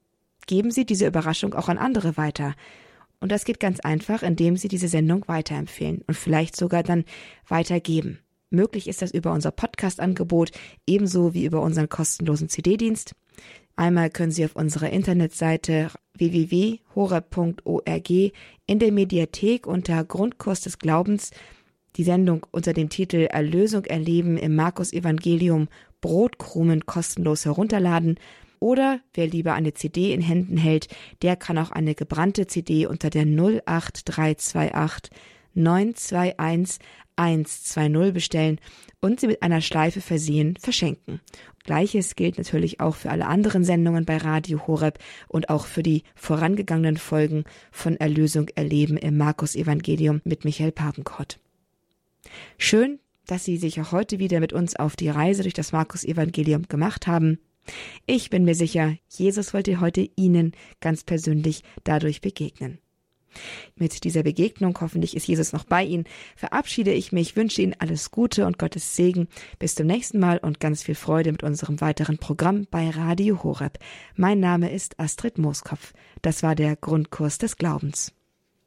geben 0.46 0.70
Sie 0.70 0.86
diese 0.86 1.06
Überraschung 1.06 1.54
auch 1.54 1.68
an 1.68 1.78
andere 1.78 2.16
weiter. 2.16 2.54
Und 3.20 3.32
das 3.32 3.44
geht 3.44 3.60
ganz 3.60 3.80
einfach, 3.80 4.22
indem 4.22 4.56
Sie 4.56 4.68
diese 4.68 4.88
Sendung 4.88 5.24
weiterempfehlen 5.26 6.02
und 6.06 6.14
vielleicht 6.14 6.56
sogar 6.56 6.82
dann 6.82 7.04
weitergeben. 7.46 8.20
Möglich 8.50 8.88
ist 8.88 9.02
das 9.02 9.10
über 9.10 9.32
unser 9.32 9.50
Podcast-Angebot, 9.50 10.52
ebenso 10.86 11.34
wie 11.34 11.44
über 11.44 11.60
unseren 11.60 11.88
kostenlosen 11.88 12.48
CD-Dienst. 12.48 13.14
Einmal 13.76 14.10
können 14.10 14.32
Sie 14.32 14.44
auf 14.44 14.56
unserer 14.56 14.90
Internetseite 14.90 15.90
www.horeb.org 16.14 18.10
in 18.10 18.78
der 18.78 18.90
Mediathek 18.90 19.66
unter 19.66 20.02
Grundkurs 20.04 20.62
des 20.62 20.78
Glaubens 20.78 21.30
die 21.98 22.04
Sendung 22.04 22.46
unter 22.52 22.72
dem 22.72 22.88
Titel 22.88 23.26
Erlösung 23.28 23.84
erleben 23.84 24.38
im 24.38 24.54
Markus 24.54 24.92
Evangelium 24.92 25.68
Brotkrumen 26.00 26.86
kostenlos 26.86 27.44
herunterladen 27.44 28.18
oder 28.60 29.00
wer 29.14 29.26
lieber 29.26 29.54
eine 29.54 29.74
CD 29.74 30.12
in 30.12 30.20
Händen 30.20 30.56
hält, 30.56 30.88
der 31.22 31.36
kann 31.36 31.58
auch 31.58 31.70
eine 31.70 31.94
gebrannte 31.94 32.46
CD 32.46 32.86
unter 32.86 33.10
der 33.10 33.24
08328 33.24 35.10
921 35.54 36.78
120 37.16 38.14
bestellen 38.14 38.60
und 39.00 39.18
sie 39.18 39.26
mit 39.26 39.42
einer 39.42 39.60
Schleife 39.60 40.00
versehen 40.00 40.56
verschenken. 40.56 41.20
Gleiches 41.64 42.14
gilt 42.14 42.38
natürlich 42.38 42.78
auch 42.80 42.94
für 42.94 43.10
alle 43.10 43.26
anderen 43.26 43.64
Sendungen 43.64 44.04
bei 44.04 44.18
Radio 44.18 44.66
Horeb 44.68 45.00
und 45.26 45.50
auch 45.50 45.66
für 45.66 45.82
die 45.82 46.04
vorangegangenen 46.14 46.96
Folgen 46.96 47.42
von 47.72 47.96
Erlösung 47.96 48.48
erleben 48.54 48.96
im 48.96 49.16
Markus 49.16 49.56
Evangelium 49.56 50.20
mit 50.24 50.44
Michael 50.44 50.72
Papenkort. 50.72 51.40
Schön, 52.56 52.98
dass 53.26 53.44
Sie 53.44 53.56
sich 53.56 53.80
auch 53.80 53.92
heute 53.92 54.18
wieder 54.18 54.40
mit 54.40 54.52
uns 54.52 54.76
auf 54.76 54.96
die 54.96 55.08
Reise 55.08 55.42
durch 55.42 55.54
das 55.54 55.72
Markus 55.72 56.04
Evangelium 56.04 56.62
gemacht 56.68 57.06
haben. 57.06 57.38
Ich 58.06 58.30
bin 58.30 58.44
mir 58.44 58.54
sicher, 58.54 58.96
Jesus 59.08 59.52
wollte 59.52 59.80
heute 59.80 60.08
Ihnen 60.16 60.52
ganz 60.80 61.04
persönlich 61.04 61.62
dadurch 61.84 62.20
begegnen. 62.20 62.78
Mit 63.76 64.04
dieser 64.04 64.22
Begegnung, 64.22 64.76
hoffentlich 64.80 65.14
ist 65.14 65.28
Jesus 65.28 65.52
noch 65.52 65.64
bei 65.64 65.84
Ihnen, 65.84 66.04
verabschiede 66.34 66.92
ich 66.92 67.12
mich, 67.12 67.36
wünsche 67.36 67.62
Ihnen 67.62 67.76
alles 67.78 68.10
Gute 68.10 68.46
und 68.46 68.58
Gottes 68.58 68.96
Segen. 68.96 69.28
Bis 69.58 69.74
zum 69.74 69.86
nächsten 69.86 70.18
Mal 70.18 70.38
und 70.38 70.60
ganz 70.60 70.82
viel 70.82 70.94
Freude 70.94 71.30
mit 71.30 71.42
unserem 71.42 71.80
weiteren 71.80 72.18
Programm 72.18 72.66
bei 72.70 72.90
Radio 72.90 73.42
Horeb. 73.42 73.78
Mein 74.16 74.40
Name 74.40 74.72
ist 74.72 74.98
Astrid 74.98 75.38
Mooskopf. 75.38 75.92
Das 76.22 76.42
war 76.42 76.54
der 76.54 76.76
Grundkurs 76.76 77.38
des 77.38 77.56
Glaubens. 77.56 78.12